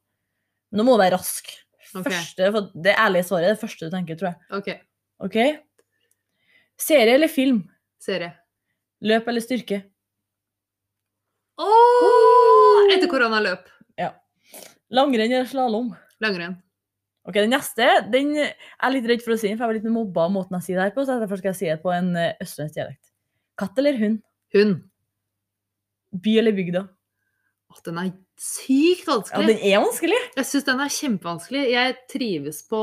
Men 0.70 0.82
nå 0.82 0.88
må 0.88 0.96
du 0.96 1.04
være 1.04 1.16
rask. 1.16 1.52
Okay. 1.94 2.10
Første, 2.10 2.50
for 2.50 2.72
det 2.84 2.96
ærlige 2.98 3.28
svaret 3.28 3.48
er 3.48 3.54
det 3.54 3.62
første 3.62 3.86
du 3.86 3.94
tenker, 3.94 4.18
tror 4.18 4.32
jeg. 4.32 4.38
Ok. 4.58 4.70
okay? 5.28 5.54
Serie 6.80 7.14
eller 7.14 7.30
film? 7.30 7.62
Serie. 8.02 8.32
Løp 9.04 9.28
eller 9.30 9.44
styrke? 9.44 9.84
Oh! 11.60 12.90
Etter 12.90 13.06
koronaløp. 13.08 13.70
Langrenn 14.94 15.32
eller 15.32 15.44
slalåm? 15.44 15.94
Langrenn. 16.20 16.54
Ok, 17.24 17.38
Den 17.40 17.54
neste 17.54 17.86
den 18.12 18.34
er 18.36 18.92
litt 18.92 19.06
redd 19.08 19.22
for 19.24 19.32
å 19.32 19.38
si, 19.40 19.48
den, 19.48 19.56
for 19.56 19.64
jeg 19.64 19.70
var 19.72 19.78
litt 19.78 19.92
mobba 19.94 20.26
av 20.26 20.34
måten 20.34 20.58
jeg 20.58 20.66
sier 20.66 20.80
det 20.80 20.90
her 20.90 20.96
på, 20.96 21.06
så 21.08 21.16
derfor 21.22 21.40
skal 21.40 21.54
jeg 21.54 21.60
si 21.60 21.70
det 21.70 21.78
på 21.84 21.92
en 21.94 22.10
eh, 22.20 22.34
østlandsk 22.44 22.76
dialekt. 22.76 23.06
Katt 23.60 23.80
eller 23.80 23.96
hund? 24.00 24.18
Hund. 24.56 24.82
By 26.24 26.34
eller 26.42 26.54
bygda? 26.56 26.84
Åh, 27.72 27.80
den 27.88 28.00
er 28.02 28.10
sykt 28.38 29.08
vanskelig. 29.08 29.46
Ja, 29.46 29.54
den 29.54 29.72
er 29.72 29.80
vanskelig. 29.86 30.18
Jeg 30.36 30.48
syns 30.50 30.66
den 30.68 30.82
er 30.84 30.92
kjempevanskelig. 30.98 31.62
Jeg 31.72 31.96
trives 32.12 32.60
på 32.70 32.82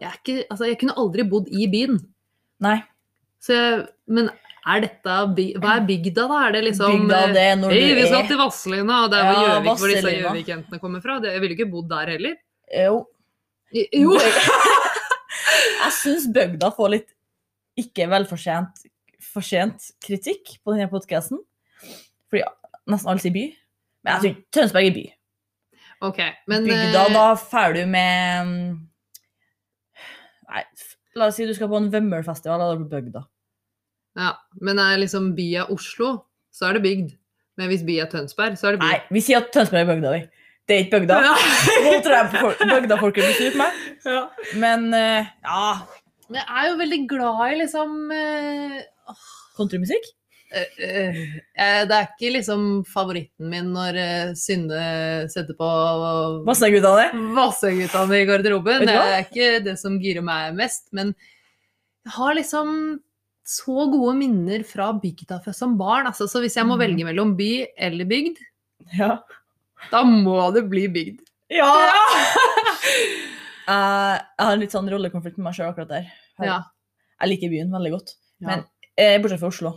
jeg, 0.00 0.12
ikke, 0.20 0.36
altså, 0.46 0.68
jeg 0.68 0.78
kunne 0.84 0.96
aldri 1.02 1.26
bodd 1.28 1.50
i 1.50 1.66
byen. 1.72 1.98
Nei. 2.64 2.78
Så 3.42 3.56
jeg, 3.56 3.82
men 4.10 4.30
er 4.68 4.82
dette 4.84 5.18
by, 5.34 5.44
Hva 5.62 5.76
er 5.78 5.84
bygda, 5.88 6.24
da? 6.30 6.40
Er 6.46 6.56
det 6.56 6.64
liksom 6.66 7.04
bygda, 7.04 7.20
eh, 7.26 7.34
det 7.34 7.44
er 7.50 7.54
når 7.60 7.74
du 7.74 7.84
vi 7.98 8.08
skal 8.08 8.26
til 8.28 8.40
Vazelina, 8.40 9.04
og 9.04 9.12
det 9.12 9.20
er 9.20 9.28
Ja, 9.28 9.36
hvor 9.36 9.46
Gjøvik, 9.48 9.78
hvor 9.82 9.92
disse. 9.92 10.16
Gjøvik-jentene 10.18 10.82
kommer 10.82 11.04
fra. 11.04 11.20
Jeg 11.24 11.42
ville 11.42 11.56
ikke 11.56 11.70
bodd 11.72 11.88
der 11.90 12.12
heller. 12.14 12.34
Jo. 12.86 12.98
Jo! 13.74 14.16
Jeg 15.78 15.94
syns 15.96 16.28
bygda 16.34 16.70
får 16.76 16.94
litt 16.94 17.12
ikke 17.78 18.08
velfortjent 18.10 18.86
fortjent 19.22 19.90
kritikk 20.04 20.56
på 20.62 20.74
denne 20.74 20.88
podkasten. 20.90 21.40
Fordi 22.30 22.44
nesten 22.90 23.12
alle 23.12 23.22
sier 23.22 23.34
by. 23.34 23.44
Men 24.04 24.12
jeg 24.12 24.20
tror 24.20 24.32
ikke 24.32 24.56
Tønsberg 24.56 24.88
er 24.88 24.94
by. 24.96 25.06
Ok, 26.08 26.20
men 26.46 26.68
Bygda, 26.68 26.84
eh, 26.86 26.92
da 26.94 27.24
drar 27.34 27.72
du 27.74 27.80
med 27.90 28.52
Nei, 30.48 30.62
la 31.18 31.26
oss 31.26 31.36
si 31.36 31.46
du 31.48 31.54
skal 31.56 31.68
på 31.68 31.80
en 31.80 31.90
Vømmølfestival, 31.92 32.60
da 32.62 32.68
er 32.70 32.78
du 32.78 32.84
på 32.86 32.92
bygda. 32.94 33.24
Ja, 34.18 34.30
men 34.62 34.78
er 34.80 35.00
liksom 35.02 35.32
by 35.36 35.48
av 35.64 35.72
Oslo, 35.74 36.12
så 36.54 36.68
er 36.68 36.78
det 36.78 36.84
bygd. 36.86 37.10
Men 37.58 37.72
hvis 37.72 37.82
by 37.86 37.98
er 38.04 38.08
Tønsberg, 38.12 38.54
så 38.56 38.70
er 38.70 38.76
det 38.76 38.82
by. 38.84 38.92
Nei, 38.92 39.00
vi 39.16 39.24
sier 39.26 39.42
at 39.42 39.50
Tønsberg 39.54 39.82
er 39.82 39.90
bygda, 39.90 40.14
vi. 40.14 40.46
Det 40.68 40.76
er 40.76 40.84
ikke 40.84 40.98
bygda. 41.00 41.18
Nå 41.86 41.94
tror 42.04 42.14
jeg 42.14 42.28
folk- 42.34 42.62
bygdafolket 42.68 43.24
blir 43.24 43.36
sur 43.38 43.54
på 43.54 43.60
meg. 43.62 43.80
Ja. 44.04 44.20
Men 44.60 44.86
uh, 44.92 45.24
ja, 45.48 45.62
Men 46.28 46.40
jeg 46.42 46.60
er 46.60 46.68
jo 46.68 46.76
veldig 46.82 47.00
glad 47.08 47.42
i 47.46 47.58
liksom 47.62 47.94
uh, 48.12 49.16
countrymusikk? 49.56 50.10
Uh, 50.48 50.68
uh, 50.80 51.16
eh, 51.60 51.80
Det 51.88 51.96
er 51.96 52.06
ikke 52.08 52.30
liksom 52.36 52.62
favoritten 52.88 53.48
min 53.52 53.72
når 53.74 53.98
Synne 54.40 54.82
setter 55.32 55.56
på 55.58 55.68
Vassendgutane? 56.46 57.10
Vassendgutane 57.36 58.20
i 58.22 58.28
garderoben. 58.28 58.84
Det 58.88 58.94
er 58.96 59.24
ikke 59.26 59.50
det 59.64 59.76
som 59.80 59.96
girer 60.00 60.24
meg 60.24 60.54
mest. 60.56 60.86
Men 60.96 61.14
jeg 62.04 62.14
har 62.16 62.36
liksom 62.36 62.70
så 63.48 63.86
gode 63.88 64.12
minner 64.20 64.60
fra 64.68 64.90
bygda 65.00 65.40
som 65.56 65.78
barn. 65.80 66.08
Altså, 66.10 66.28
så 66.28 66.40
hvis 66.44 66.56
jeg 66.60 66.68
må 66.68 66.76
Mhm. 66.76 66.82
velge 66.84 67.04
mellom 67.08 67.36
by 67.36 67.66
eller 67.76 68.04
bygd, 68.04 68.36
Ja. 68.96 69.18
Da 69.92 70.02
må 70.06 70.38
det 70.54 70.64
bli 70.70 70.86
bygd. 70.92 71.20
ja. 71.58 71.68
Eh, 73.68 74.14
jeg 74.16 74.44
har 74.46 74.54
en 74.54 74.62
litt 74.62 74.72
sånn 74.74 74.88
rollekonflikt 74.92 75.36
med 75.38 75.48
meg 75.50 75.56
sjøl 75.58 75.70
akkurat 75.72 75.90
der. 75.92 76.06
Jeg, 76.38 76.46
Ja. 76.48 76.58
jeg 77.20 77.28
liker 77.34 77.50
byen 77.52 77.72
veldig 77.74 77.92
godt. 77.96 78.14
Ja. 78.40 78.46
Men 78.50 78.64
eh, 78.96 79.18
bortsett 79.20 79.40
fra 79.42 79.50
Oslo. 79.52 79.72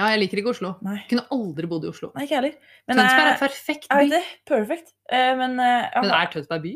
ja, 0.00 0.08
jeg 0.14 0.20
liker 0.24 0.40
ikke 0.40 0.50
Oslo. 0.54 0.72
Nei, 0.82 0.96
Kunne 1.10 1.26
aldri 1.36 1.68
bodd 1.70 1.84
i 1.86 1.90
Oslo. 1.92 2.10
Nei 2.16 2.24
ikke 2.26 2.38
heller. 2.40 2.54
Men 2.88 2.96
Tønsberg 2.98 3.20
er 3.26 3.30
jeg, 3.30 3.40
perfekt 3.44 3.88
by. 3.92 4.08
det. 4.10 4.22
Perfect. 4.48 4.92
Uh, 5.12 5.32
men 5.38 5.58
uh, 5.60 5.66
jeg 5.86 6.02
Men 6.06 6.14
er 6.16 6.30
Tønsberg 6.34 6.62
by? 6.64 6.72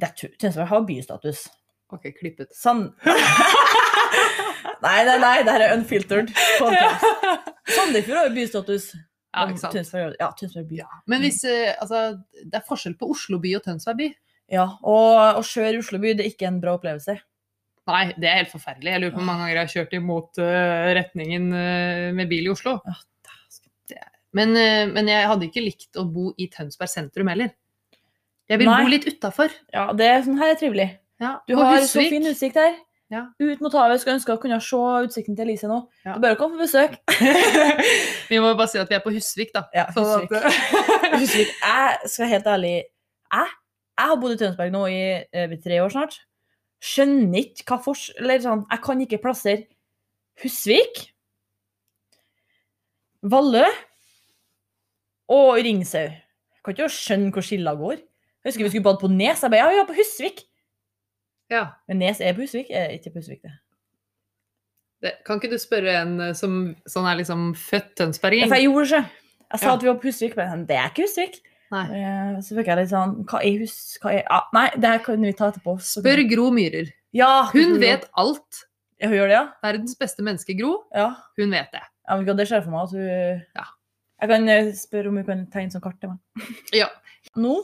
er 0.00 0.14
Tønsberg 0.40 0.70
har 0.72 0.86
bystatus. 0.88 1.44
Ok, 1.92 2.06
klippet. 2.18 2.54
Sand... 2.54 2.92
nei, 4.84 4.98
nei, 5.04 5.18
nei, 5.20 5.36
det 5.44 5.52
her 5.54 5.64
er 5.66 5.76
unfiltered. 5.76 6.30
podcast. 6.58 7.04
Sandefjord 7.76 8.16
har 8.22 8.28
jo 8.30 8.34
bystatus. 8.38 8.90
Ja, 9.30 9.46
ikke 9.46 9.62
sant? 9.62 9.76
Tønsberg, 9.78 10.14
ja, 10.18 10.28
Tønsberg 10.38 10.66
by. 10.70 10.78
Ja. 10.82 10.88
Men 11.06 11.22
hvis 11.22 11.44
eh, 11.46 11.74
Altså, 11.78 12.00
det 12.42 12.56
er 12.58 12.66
forskjell 12.66 12.96
på 12.98 13.10
Oslo 13.14 13.38
by 13.42 13.52
og 13.60 13.64
Tønsberg 13.66 14.00
by. 14.00 14.08
Ja, 14.50 14.64
og 14.82 15.38
å 15.38 15.42
kjøre 15.46 15.76
i 15.76 15.82
Oslo 15.82 16.00
by 16.02 16.14
det 16.18 16.24
er 16.24 16.32
ikke 16.32 16.48
en 16.48 16.58
bra 16.62 16.74
opplevelse. 16.78 17.14
Nei, 17.90 18.02
det 18.18 18.28
er 18.28 18.40
helt 18.42 18.50
forferdelig. 18.52 18.90
Jeg 18.92 19.02
lurer 19.02 19.14
på 19.14 19.20
hvor 19.22 19.28
mange 19.28 19.44
ganger 19.44 19.56
jeg 19.56 19.62
har 19.66 19.72
kjørt 19.76 19.94
imot 19.98 20.40
eh, 20.42 20.88
retningen 20.98 21.46
eh, 21.58 22.08
med 22.18 22.30
bil 22.30 22.48
i 22.48 22.52
Oslo. 22.52 22.76
Ja, 22.86 22.98
Men, 24.36 24.54
eh, 24.58 24.84
men 24.90 25.08
jeg 25.10 25.26
hadde 25.26 25.46
ikke 25.48 25.64
likt 25.64 25.98
å 25.98 26.04
bo 26.06 26.30
i 26.38 26.46
Tønsberg 26.52 26.90
sentrum 26.90 27.30
heller. 27.32 27.50
Jeg 28.50 28.58
vil 28.60 28.70
Nei. 28.70 28.82
bo 28.82 28.90
litt 28.90 29.06
utafor. 29.06 29.54
Ja, 29.74 29.88
det 29.94 30.06
er 30.10 30.22
sånn 30.26 30.38
her 30.38 30.52
er 30.54 30.58
trivelig. 30.58 30.88
Ja, 31.22 31.36
Du 31.46 31.54
har 31.58 31.78
så 31.82 32.00
Husvik. 32.00 32.10
fin 32.14 32.26
utsikt 32.30 32.58
her. 32.58 32.76
Ja. 33.10 33.24
Ut 33.42 33.60
mot 33.64 33.74
havet. 33.74 33.98
Skulle 34.02 34.16
ønske 34.20 34.34
å 34.36 34.40
kunne 34.42 34.60
se 34.62 34.78
utsikten 35.06 35.34
til 35.38 35.48
Elise 35.48 35.66
nå. 35.70 35.80
Ja. 36.06 36.14
Du 36.14 36.22
bør 36.22 36.36
komme 36.38 36.54
på 36.58 36.62
besøk. 36.68 36.94
Vi 38.30 38.38
må 38.38 38.52
bare 38.54 38.68
si 38.70 38.78
at 38.78 38.90
vi 38.90 38.94
er 38.94 39.02
på 39.02 39.10
Husvik, 39.14 39.50
da. 39.56 39.64
Ja, 39.74 39.88
Sånn 39.90 40.28
at- 40.30 40.52
Husvik, 41.20 41.50
jeg 41.50 42.10
skal 42.12 42.30
helt 42.30 42.46
ærlig 42.46 42.70
Jeg, 42.78 43.48
Jeg 43.98 44.06
har 44.12 44.20
bodd 44.22 44.36
i 44.36 44.38
Tønsberg 44.38 44.70
nå 44.74 44.84
i 44.94 45.00
over 45.42 45.58
tre 45.64 45.80
år 45.82 45.90
snart. 45.90 46.14
Skjønner 46.80 47.42
ikke 47.42 47.66
hva 47.68 47.80
fors... 47.84 48.04
Eller 48.16 48.38
sånn, 48.44 48.62
jeg 48.70 48.82
kan 48.86 49.02
ikke 49.04 49.18
plassere 49.26 49.66
Husvik, 50.44 51.02
Vallø 53.26 53.66
og 55.34 55.58
Ringsau. 55.66 56.06
Jeg 56.08 56.62
kan 56.64 56.74
ikke 56.78 56.88
skjønne 56.94 57.34
hvor 57.34 57.44
skilla 57.44 57.74
går. 57.76 57.98
Jeg 58.40 58.48
husker 58.54 58.64
vi 58.64 58.70
skulle 58.72 58.86
bade 58.86 59.02
på 59.02 59.10
Nes. 59.12 59.42
Jeg 59.44 59.52
bare, 59.52 59.60
ja, 59.66 59.68
vi 59.74 59.80
var 59.82 59.88
på 59.90 59.98
Husvik. 59.98 60.40
Ja. 61.50 61.64
Men 61.88 61.98
Nes 61.98 62.20
er 62.20 62.32
Busvik? 62.36 62.70
Er 62.70 62.92
ikke 62.94 63.10
Busvik, 63.14 63.42
det. 63.42 63.52
Det, 65.02 65.14
kan 65.24 65.40
ikke 65.40 65.50
du 65.54 65.58
spørre 65.60 65.94
en 66.02 66.18
eh, 66.20 66.34
som 66.36 66.58
sånn 66.88 67.06
er 67.08 67.16
liksom 67.22 67.50
født 67.56 67.94
tønsberging? 67.98 68.50
Jeg 68.52 68.66
gjorde 68.68 68.84
det 68.84 68.90
ikke. 68.90 69.28
Jeg 69.50 69.60
sa 69.62 69.66
Ja. 69.66 69.74
at 69.74 69.82
vi 69.82 69.88
var 69.88 69.96
på 69.98 70.06
Husvik, 70.10 70.36
men 70.36 70.66
det 70.68 70.76
er 70.76 70.90
ikke 70.92 71.06
Husvik. 71.08 71.40
Nei. 71.70 71.84
Eh, 71.96 72.40
Så 72.42 72.56
fikk 72.58 72.66
jeg 72.66 72.78
litt 72.80 72.90
sånn 72.90 73.12
Hva 73.30 73.40
er 73.46 73.60
hus... 73.62 73.76
Hva 74.02 74.12
er 74.18 74.24
ah, 74.30 74.48
Nei, 74.52 74.66
det 74.76 74.88
her 74.90 75.02
kan 75.04 75.22
vi 75.22 75.32
ta 75.38 75.50
etterpå. 75.52 75.76
Så- 75.80 76.02
Spør 76.02 76.22
Gro 76.28 76.50
Myhrer. 76.50 76.90
Ja, 77.14 77.48
Hun 77.52 77.78
vet 77.82 78.08
alt. 78.18 78.64
Ja, 79.00 79.08
hun 79.08 79.16
gjør 79.16 79.30
det, 79.30 79.36
ja? 79.38 79.44
Verdens 79.62 79.94
beste 79.98 80.22
menneske, 80.26 80.54
Gro. 80.58 80.84
Ja. 80.94 81.14
Hun 81.38 81.50
vet 81.54 81.70
det. 81.72 81.82
ja 82.08 82.16
men 82.16 82.36
det 82.36 82.48
skjer 82.50 82.64
for 82.64 82.70
meg 82.74 82.82
at 82.82 82.90
hun 82.90 83.42
Ja. 83.56 83.64
Jeg 84.20 84.28
kan 84.28 84.48
eh, 84.52 84.72
spørre 84.76 85.08
om 85.08 85.16
hun 85.16 85.24
kan 85.24 85.46
tegne 85.48 85.72
sånn 85.72 85.80
kart 85.80 85.96
til 86.02 86.10
meg. 86.10 86.50
Ja. 86.76 86.90
Nå 87.36 87.54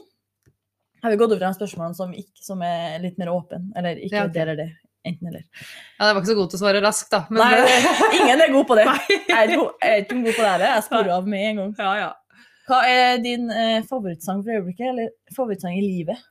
har 1.06 1.14
vi 1.14 1.20
gått 1.20 1.32
over 1.32 1.44
til 1.46 1.56
spørsmålene 1.60 1.98
som, 1.98 2.12
ikke, 2.16 2.42
som 2.44 2.66
er 2.66 2.98
litt 3.04 3.16
mer 3.20 3.30
åpne. 3.32 3.62
Eller 3.78 4.02
ikke 4.02 4.18
Ja, 4.18 4.26
okay. 4.26 4.50
det 4.50 4.58
det. 4.60 4.68
Enten 5.06 5.30
eller. 5.30 5.44
Ja, 5.46 6.08
jeg 6.08 6.14
var 6.16 6.20
ikke 6.20 6.32
så 6.32 6.36
god 6.40 6.50
til 6.50 6.58
å 6.58 6.62
svare 6.64 6.82
raskt, 6.82 7.10
da. 7.14 7.20
Men 7.30 7.42
Nei, 7.44 7.80
ingen 8.18 8.42
er 8.42 8.50
god 8.52 8.66
på 8.66 8.78
det. 8.78 8.86
Jeg 9.14 9.36
er 9.38 9.52
god, 9.52 9.68
jeg 9.78 9.92
er 9.92 10.02
ikke 10.02 10.16
god 10.18 10.32
på 10.32 10.42
det 10.42 10.50
heller. 10.50 10.66
Jeg 10.72 10.86
sporer 10.88 11.12
av 11.14 11.28
med 11.30 11.44
en 11.46 11.60
gang. 11.60 11.74
Ja, 11.78 11.92
ja. 12.00 12.48
Hva 12.66 12.80
er 12.90 13.20
din 13.22 13.46
eh, 13.54 13.78
favorittsang 13.86 14.42
for 14.42 14.56
øyeblikket? 14.56 14.88
Eller 14.90 15.12
favorittsang 15.36 15.76
i 15.78 15.84
livet? 15.84 16.26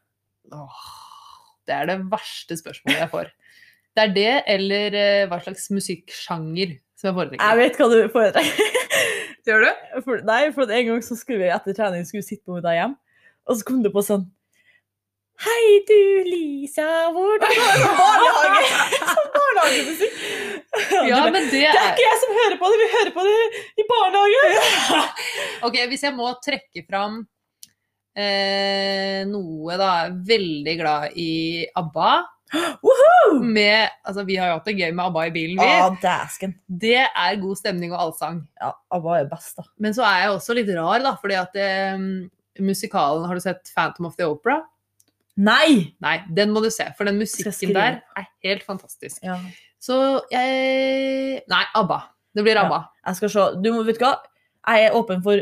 Åh, 0.51 0.81
det 1.65 1.77
er 1.77 1.89
det 1.93 1.99
verste 2.11 2.59
spørsmålet 2.59 2.99
jeg 3.05 3.11
får. 3.13 3.31
Det 3.95 4.03
er 4.03 4.15
det, 4.17 4.33
eller 4.57 4.97
eh, 4.99 5.21
hva 5.31 5.39
slags 5.45 5.69
musikksjanger 5.71 6.75
som 6.99 7.15
jeg 7.15 7.39
Jeg 7.39 7.59
vet 7.61 7.79
hva 7.79 7.87
du 7.91 7.97
foretrekker. 8.11 8.75
Gjør 9.47 9.63
du? 9.63 9.71
For, 10.03 10.21
nei, 10.27 10.41
for 10.55 10.71
en 10.73 10.87
gang 10.89 11.01
så 11.05 11.15
skulle 11.15 11.45
vi 11.45 11.51
etter 11.53 11.75
trening 11.77 12.03
skulle 12.07 12.25
sitte 12.25 12.43
på 12.49 12.59
deg 12.65 12.79
hjem, 12.79 12.95
og 13.45 13.59
så 13.59 13.67
kom 13.67 13.83
det 13.85 13.91
på 13.93 14.03
sånn 14.03 14.25
Hei 15.43 15.83
du, 15.87 16.01
Lisa, 16.29 16.85
hvordan 17.11 17.55
går 17.59 17.73
det? 17.75 17.87
Barnehage. 17.99 18.67
Som 19.15 19.25
barnehagemusikk. 19.33 20.19
Ja, 21.09 21.21
men 21.27 21.47
det 21.49 21.51
det 21.51 21.63
er 21.67 21.79
er 21.79 21.89
ikke 21.91 22.05
jeg 22.05 22.19
som 22.21 22.31
hører 22.35 22.55
på 22.59 22.69
det, 22.71 22.77
vi 22.81 22.87
hører 22.93 23.11
på 23.15 23.25
det 23.27 23.63
i 23.79 23.85
barnehagen. 23.89 25.09
Ok, 25.67 25.75
hvis 25.91 26.05
jeg 26.07 26.15
må 26.15 26.29
trekke 26.43 26.83
fram 26.87 27.17
eh, 28.15 29.21
noe, 29.27 29.77
da. 29.79 29.91
Veldig 30.31 30.75
glad 30.79 31.17
i 31.19 31.31
ABBA. 31.83 32.13
Med, 33.41 33.89
altså, 34.05 34.23
vi 34.27 34.37
har 34.39 34.51
jo 34.51 34.59
hatt 34.59 34.69
det 34.69 34.77
gøy 34.77 34.91
med 34.95 35.03
ABBA 35.09 35.25
i 35.27 35.33
bilen, 35.35 35.59
vi. 35.59 35.67
Ah. 35.67 35.89
Det 36.83 37.01
er 37.03 37.41
god 37.41 37.59
stemning 37.59 37.91
og 37.95 38.05
allsang. 38.05 38.39
Ja, 38.61 38.71
ABBA 38.95 39.19
er 39.19 39.27
best, 39.31 39.57
da. 39.59 39.67
Men 39.83 39.95
så 39.97 40.05
er 40.07 40.23
jeg 40.23 40.37
også 40.37 40.55
litt 40.55 40.71
rar, 40.77 41.03
da, 41.03 41.15
fordi 41.19 41.39
at 41.39 41.59
eh, 41.59 42.07
musikalen 42.63 43.27
Har 43.27 43.35
du 43.35 43.43
sett 43.43 43.73
Phantom 43.75 44.07
of 44.07 44.15
the 44.19 44.27
Opera? 44.31 44.61
Nei! 45.37 45.95
Nei, 45.99 46.17
den 46.35 46.51
må 46.55 46.61
du 46.63 46.69
se, 46.71 46.85
for 46.97 47.03
den 47.09 47.17
musikken 47.19 47.73
der 47.75 47.97
er 48.15 48.25
helt 48.45 48.63
fantastisk. 48.63 49.19
Ja. 49.23 49.35
Så 49.83 49.97
jeg 50.31 51.41
Nei, 51.51 51.63
ABBA. 51.75 51.97
Det 52.35 52.43
blir 52.45 52.55
Ja. 52.55 52.63
ABBA. 52.65 52.79
Jeg 53.07 53.15
skal 53.19 53.29
se. 53.29 53.39
Du 53.63 53.67
må, 53.73 53.83
vet 53.83 53.99
du 53.99 54.05
hva? 54.05 54.13
Jeg 54.67 54.85
er 54.87 54.95
åpen 54.97 55.21
for 55.23 55.41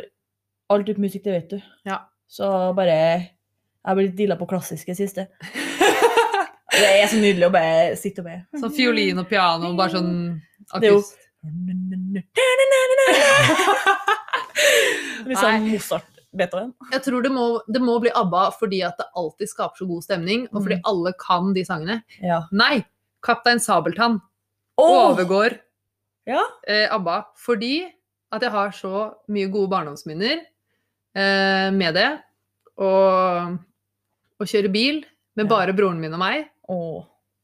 all 0.70 0.84
type 0.84 1.00
musikk, 1.02 1.24
det 1.24 1.34
vet 1.34 1.50
du. 1.54 1.62
Ja. 1.86 1.98
Så 2.28 2.74
bare 2.76 2.90
Jeg 2.98 3.30
har 3.86 3.96
blitt 3.96 4.16
deala 4.18 4.36
på 4.40 4.48
klassiske 4.50 4.96
siste. 4.96 5.28
Det 6.74 6.88
er 6.90 7.06
så 7.08 7.20
nydelig 7.22 7.46
å 7.46 7.52
bare 7.54 7.94
sitte 8.02 8.24
og 8.24 8.26
be. 8.26 8.40
Sånn 8.58 8.72
fiolin 8.74 9.20
og 9.22 9.28
piano, 9.30 9.76
bare 9.78 9.92
sånn 9.94 10.42
Det 10.82 10.88
er 10.90 10.96
jo- 10.96 11.04
akust. 11.04 11.20
Litt 15.28 15.40
sånn 15.40 15.68
Mozart. 15.70 16.10
Beethoven. 16.36 16.74
Jeg 16.92 17.04
tror 17.06 17.24
det 17.24 17.32
må, 17.32 17.62
det 17.72 17.82
må 17.82 18.00
bli 18.02 18.10
ABBA 18.16 18.44
fordi 18.60 18.82
at 18.88 18.98
det 18.98 19.06
alltid 19.16 19.48
skaper 19.52 19.78
så 19.82 19.88
god 19.88 20.04
stemning, 20.04 20.48
og 20.54 20.64
fordi 20.64 20.78
Mm. 20.80 20.86
alle 20.92 21.14
kan 21.20 21.54
de 21.54 21.64
sangene. 21.66 22.04
Ja. 22.22 22.42
Nei! 22.52 22.86
Kaptein 23.24 23.60
Sabeltann 23.60 24.20
oh! 24.78 25.14
overgår 25.14 25.60
Ja. 26.28 26.42
eh, 26.68 26.88
ABBA 26.92 27.26
fordi 27.38 27.86
at 28.34 28.42
jeg 28.42 28.52
har 28.52 28.70
så 28.72 29.14
mye 29.30 29.48
gode 29.52 29.70
barndomsminner 29.70 30.42
eh, 31.16 31.70
med 31.72 31.94
det. 31.94 32.10
Og 32.82 33.58
å 34.42 34.48
kjøre 34.50 34.72
bil 34.74 35.04
med 35.38 35.48
bare 35.50 35.74
broren 35.76 36.00
min 36.02 36.14
og 36.14 36.20
meg, 36.20 36.50
Oh. 36.70 37.04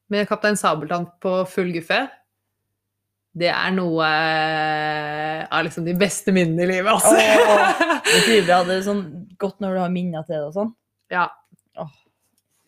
med 0.09 0.27
Kaptein 0.27 0.55
Sabeltann 0.57 1.05
på 1.21 1.45
full 1.47 1.71
guffe, 1.75 2.09
det 3.37 3.49
er 3.53 3.73
noe 3.75 4.05
eh, 4.09 5.43
av 5.53 5.65
liksom 5.67 5.85
de 5.85 5.93
beste 5.99 6.33
minnene 6.35 6.65
i 6.65 6.69
livet, 6.71 6.89
altså. 6.91 7.13
Åh. 7.13 7.83
Det. 8.09 8.39
Det 8.47 8.55
er 8.55 8.81
sånn 8.85 9.03
godt 9.39 9.59
når 9.61 9.75
du 9.77 9.81
har 9.83 9.91
minner 9.93 10.25
til 10.25 10.39
det 10.39 10.47
og 10.49 10.55
sånn. 10.57 10.73
ja. 11.13 11.27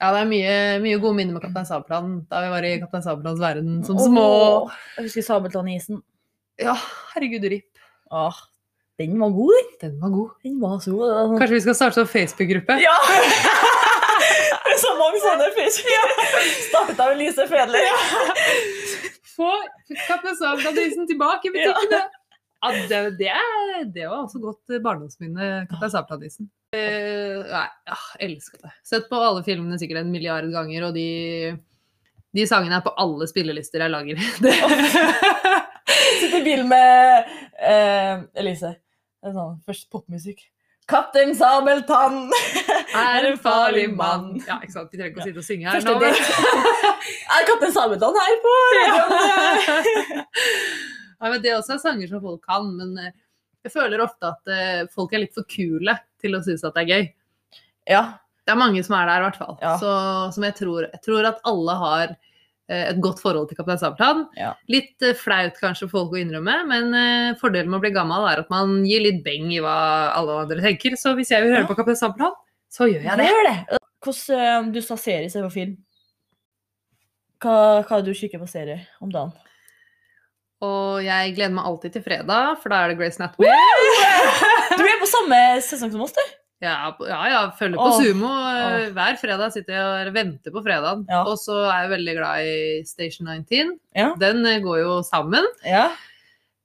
Ja, 0.01 0.07
det 0.15 0.21
er 0.23 0.29
mye, 0.31 0.53
mye 0.81 0.97
gode 0.97 1.13
minner 1.13 1.35
med 1.35 1.43
Kaptein 1.43 1.67
Sabeltann 1.69 2.13
da 2.31 2.39
vi 2.41 2.47
var 2.49 2.65
i 2.65 2.71
Kaptein 2.81 3.03
Sabeltanns 3.05 3.37
verden 3.37 3.83
som 3.85 3.99
små. 4.01 4.23
Jeg 4.95 5.05
husker 5.05 5.25
Sabeltann-isen. 5.27 5.99
Ja, 6.57 6.73
herregud, 7.11 7.45
RIP. 7.45 7.69
Åh. 8.09 8.39
Den 8.97 9.13
var 9.21 9.29
god, 9.29 9.69
den. 9.81 9.91
Den 9.91 10.01
var 10.01 10.09
god. 10.15 10.31
Den 10.41 10.55
var 10.63 10.79
så 10.81 10.95
god. 10.95 11.13
Sånn- 11.13 11.37
Kanskje 11.37 11.53
vi 11.53 11.61
skal 11.67 11.77
starte 11.77 12.01
en 12.01 12.09
Facebook-gruppe? 12.09 12.79
Ja! 12.81 12.95
det 14.65 14.73
er 14.73 14.81
så 14.81 14.95
mange 14.97 15.21
sånne 15.21 15.51
fisk. 15.59 15.93
Startet 16.71 17.05
av 17.05 17.13
Lise 17.21 17.45
Fedler. 17.53 17.85
Få 19.35 19.51
Kaptein 20.07 21.07
tilbake 21.07 21.49
i 21.49 21.53
butikkene! 21.55 22.01
Ja, 22.61 22.71
det, 22.89 22.97
det, 23.17 23.29
er, 23.33 23.85
det 23.89 24.05
var 24.05 24.19
også 24.21 24.39
godt 24.41 24.69
eh, 24.69 24.81
barndomsminne, 24.83 25.47
Kaptein 25.69 25.93
Sabeltann-isen. 25.95 26.49
Eh, 26.77 27.39
nei, 27.47 27.65
ja, 27.89 27.97
elsker 28.27 28.61
det. 28.61 28.69
Sett 28.85 29.09
på 29.09 29.17
alle 29.17 29.41
filmene 29.43 29.79
sikkert 29.81 30.03
en 30.03 30.11
milliard 30.13 30.45
ganger, 30.53 30.85
og 30.87 30.93
de, 30.95 31.55
de 32.37 32.45
sangene 32.47 32.77
er 32.77 32.85
på 32.85 32.93
alle 33.01 33.25
spillelister 33.31 33.81
jeg 33.81 33.93
lager. 33.95 34.21
Det. 34.45 34.53
Sitter 36.21 36.37
i 36.37 36.45
bil 36.45 36.61
med 36.69 37.31
uh, 37.57 38.21
Elise. 38.37 38.75
Det 39.21 39.31
er 39.31 39.35
sånn, 39.35 39.57
først 39.65 39.89
popmusikk. 39.91 40.45
Kaptein 40.89 41.35
Sabeltann 41.35 42.31
er 42.97 43.27
en 43.29 43.37
farlig 43.39 43.85
mann. 43.95 44.33
Ja, 44.47 44.57
ikke 44.63 44.73
sant. 44.73 44.89
Vi 44.91 44.99
trenger 44.99 45.13
ikke 45.13 45.23
å 45.23 45.27
sitte 45.29 45.43
og 45.43 45.47
synge 45.47 45.71
her 45.71 45.85
nå. 45.85 45.97
Er 47.37 47.45
Kaptein 47.47 47.75
Sabeltann 47.75 48.17
her 48.17 48.39
på 48.43 48.55
radioen? 48.77 50.23
Ja, 51.21 51.29
men 51.31 51.39
det 51.43 51.53
også 51.55 51.77
er 51.77 51.83
sanger 51.83 52.11
som 52.11 52.23
folk 52.23 52.41
kan, 52.47 52.67
men 52.77 52.97
eh, 52.99 53.13
jeg 53.65 53.75
føler 53.75 54.03
ofte 54.03 54.33
at 54.33 54.51
eh, 54.51 54.81
folk 54.91 55.13
er 55.13 55.23
litt 55.25 55.37
for 55.37 55.47
kule 55.49 55.95
til 56.21 56.35
å 56.35 56.41
synes 56.43 56.65
at 56.67 56.75
det 56.77 56.83
er 56.83 56.91
gøy. 56.91 57.07
Ja. 57.91 58.03
Det 58.41 58.55
er 58.55 58.59
mange 58.59 58.81
som 58.83 58.97
er 58.97 59.07
der, 59.07 59.21
i 59.21 59.25
hvert 59.27 59.39
fall. 59.39 59.55
Ja. 59.61 59.75
Så, 59.79 59.91
som 60.35 60.45
jeg 60.47 60.57
tror, 60.57 60.87
jeg 60.89 61.01
tror 61.05 61.29
at 61.29 61.43
alle 61.47 61.77
har 61.77 62.15
et 62.91 62.99
godt 63.03 63.19
forhold 63.23 63.49
til 63.49 63.57
Kaptein 63.59 63.79
Sabeltann. 63.81 64.23
Ja. 64.39 64.53
Litt 64.71 65.03
eh, 65.05 65.15
flaut 65.17 65.57
kanskje 65.59 65.87
for 65.89 65.97
folk 65.99 66.15
å 66.15 66.21
innrømme, 66.21 66.55
men 66.69 66.93
eh, 66.97 67.35
fordelen 67.41 67.69
med 67.71 67.79
å 67.79 67.83
bli 67.83 67.93
gammel 67.95 68.27
er 68.31 68.41
at 68.43 68.49
man 68.53 68.79
gir 68.87 69.03
litt 69.05 69.21
beng 69.25 69.51
i 69.53 69.59
hva 69.63 69.75
alle 70.17 70.39
andre 70.45 70.63
tenker. 70.63 70.95
Så 70.99 71.13
hvis 71.19 71.31
jeg 71.33 71.43
vil 71.45 71.53
høre 71.55 71.65
Ja. 71.65 71.69
på 71.69 71.77
Kaptein 71.79 71.99
Sabeltann, 71.99 72.35
så 72.71 72.87
gjør 72.87 73.07
jeg 73.09 73.21
det. 73.21 73.29
det. 73.49 73.79
Hvordan 74.01 74.67
eh, 74.69 74.73
du 74.73 74.81
sa 74.85 74.97
serie 74.97 75.27
istedenfor 75.29 75.53
film? 75.55 75.77
Hva, 77.41 77.55
hva 77.85 77.97
er 77.97 78.03
du 78.05 78.13
kikker 78.13 78.41
på 78.41 78.49
serie 78.49 78.83
om 79.01 79.09
dagen? 79.13 79.31
Og 80.61 80.99
jeg 81.01 81.31
gleder 81.33 81.55
meg 81.55 81.65
alltid 81.65 81.95
til 81.95 82.03
fredag, 82.05 82.59
for 82.61 82.69
da 82.69 82.83
er 82.83 82.91
det 82.91 82.99
Grace 82.99 83.17
Anatomy. 83.17 83.49
Du 84.77 84.83
er 84.85 84.99
på 85.01 85.07
samme 85.09 85.39
sesong 85.65 85.89
som 85.93 86.03
oss, 86.05 86.13
du. 86.13 86.21
Ja, 86.61 86.91
ja, 87.09 87.19
ja 87.31 87.39
følger 87.57 87.77
på 87.81 87.87
Åh, 87.89 88.01
Sumo. 88.03 88.27
eh, 88.29 88.61
åh. 88.61 88.91
Hver 88.93 89.15
fredag 89.17 89.51
sitter 89.55 89.73
jeg 89.73 89.85
og 90.09 90.13
venter 90.13 90.51
på 90.53 90.61
fredagen. 90.61 91.05
Ja. 91.09 91.23
Og 91.25 91.37
så 91.41 91.55
er 91.71 91.79
jeg 91.87 91.93
veldig 91.97 92.15
glad 92.19 92.35
i 92.45 92.83
Station 92.85 93.25
19. 93.33 93.79
Ja. 93.97 94.11
Den 94.21 94.45
eh, 94.45 94.59
går 94.61 94.77
jo 94.83 95.01
sammen. 95.07 95.45
Ja. 95.65 95.87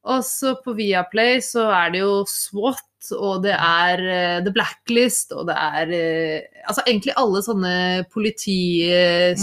Og 0.07 0.21
så 0.23 0.53
på 0.63 0.75
Viaplay 0.79 1.41
så 1.43 1.65
er 1.75 1.91
det 1.97 2.01
jo 2.05 2.21
SWAT, 2.31 2.83
og 3.17 3.43
det 3.43 3.55
er 3.57 4.01
uh, 4.03 4.39
The 4.45 4.53
Blacklist, 4.55 5.33
og 5.35 5.47
det 5.49 5.57
er 5.59 5.87
uh, 5.91 6.41
Altså 6.71 6.83
egentlig 6.87 7.13
alle 7.19 7.43
sånne 7.43 7.73
politi-, 8.15 8.87
eh, 8.91 9.35
Mm. 9.35 9.43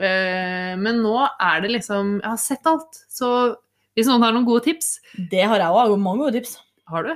Eh, 0.00 0.76
Men 0.80 1.02
nå 1.04 1.16
er 1.40 1.60
det 1.60 1.70
liksom 1.74 2.20
Jeg 2.22 2.30
har 2.30 2.38
sett 2.40 2.66
alt. 2.66 3.02
Så 3.10 3.56
hvis 3.96 4.06
noen 4.08 4.22
har 4.24 4.32
noen 4.32 4.46
gode 4.48 4.64
tips 4.64 4.94
Det 5.30 5.42
har 5.44 5.58
jeg 5.60 5.66
òg. 5.68 5.96
Mange 6.00 6.22
gode 6.24 6.38
tips. 6.38 6.56
Har 6.88 7.02
du? 7.04 7.12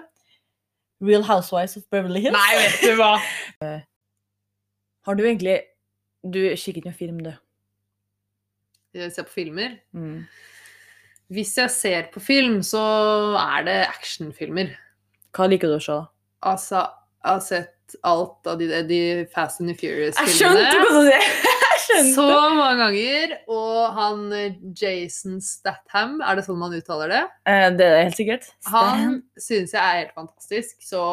Real 1.04 1.24
Housewives 1.26 1.76
of 1.76 1.84
Beverly 1.92 2.22
Hills. 2.24 2.36
Nei, 2.36 2.54
vet 2.60 2.80
du 2.84 2.94
hva! 2.98 3.12
Har 5.04 5.18
du 5.18 5.24
egentlig 5.26 5.58
Du 6.24 6.40
kikker 6.56 6.80
ikke 6.80 6.88
med 6.92 6.96
film, 6.98 7.18
du? 7.20 7.32
Jeg 8.94 9.12
ser 9.12 9.26
på 9.26 9.34
filmer. 9.34 9.74
Mm. 9.92 10.22
Hvis 11.34 11.56
jeg 11.58 11.70
ser 11.74 12.06
på 12.14 12.20
film, 12.22 12.60
så 12.62 12.80
er 13.40 13.64
det 13.66 13.78
actionfilmer. 13.88 14.70
Hva 15.34 15.48
liker 15.50 15.68
du 15.72 15.76
å 15.76 15.82
se? 15.82 15.96
da? 15.98 16.06
Altså, 16.52 16.84
har 17.24 17.40
sett 17.44 17.96
alt 18.06 18.46
av 18.48 18.58
de, 18.60 18.68
de 18.88 19.00
Fast 19.34 19.60
and 19.60 19.72
the 19.72 19.74
Jeg 19.74 20.12
skjønte 20.14 20.22
Furious-filmene. 20.22 20.88
hva 20.88 21.02
du 21.02 21.10
sier! 21.10 21.73
Så 22.14 22.24
mange 22.56 22.76
ganger. 22.80 23.34
Og 23.52 23.78
han 23.96 24.24
eh, 24.32 24.56
Jason 24.80 25.40
Statham, 25.44 26.16
er 26.24 26.38
det 26.38 26.44
sånn 26.46 26.58
man 26.60 26.74
uttaler 26.76 27.12
det? 27.12 27.22
Eh, 27.50 27.68
Det 27.76 27.86
er 27.86 28.02
helt 28.06 28.18
sikkert. 28.18 28.48
Han 28.72 29.20
syns 29.40 29.74
jeg 29.76 29.80
er 29.82 30.00
helt 30.02 30.14
fantastisk. 30.16 30.76
Så 30.84 31.04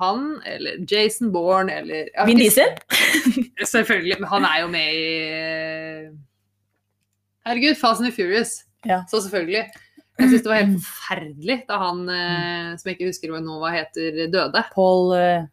han, 0.00 0.26
eller 0.46 0.80
Jason 0.90 1.32
Bourne, 1.34 1.80
eller 1.82 2.10
Vin 2.28 2.40
Diesel? 2.40 2.74
Selvfølgelig. 3.74 4.20
Men 4.22 4.30
han 4.32 4.48
er 4.48 4.58
jo 4.62 4.72
med 4.72 4.96
i 4.96 5.06
eh, 5.28 6.10
Herregud, 7.46 7.78
Fast 7.80 8.02
and 8.04 8.12
Furious. 8.14 8.60
Ja. 8.86 9.02
Så 9.10 9.20
selvfølgelig. 9.24 9.66
Jeg 10.20 10.28
syns 10.28 10.42
det 10.44 10.50
var 10.50 10.58
helt 10.60 10.80
forferdelig 10.84 11.56
da 11.68 11.76
han, 11.80 12.00
eh, 12.12 12.70
som 12.76 12.88
jeg 12.90 12.96
ikke 12.98 13.08
husker 13.08 13.32
hva 13.32 13.40
nå 13.44 13.58
heter, 13.72 14.18
døde. 14.32 14.62
Paul 14.74 15.14
eh, 15.16 15.46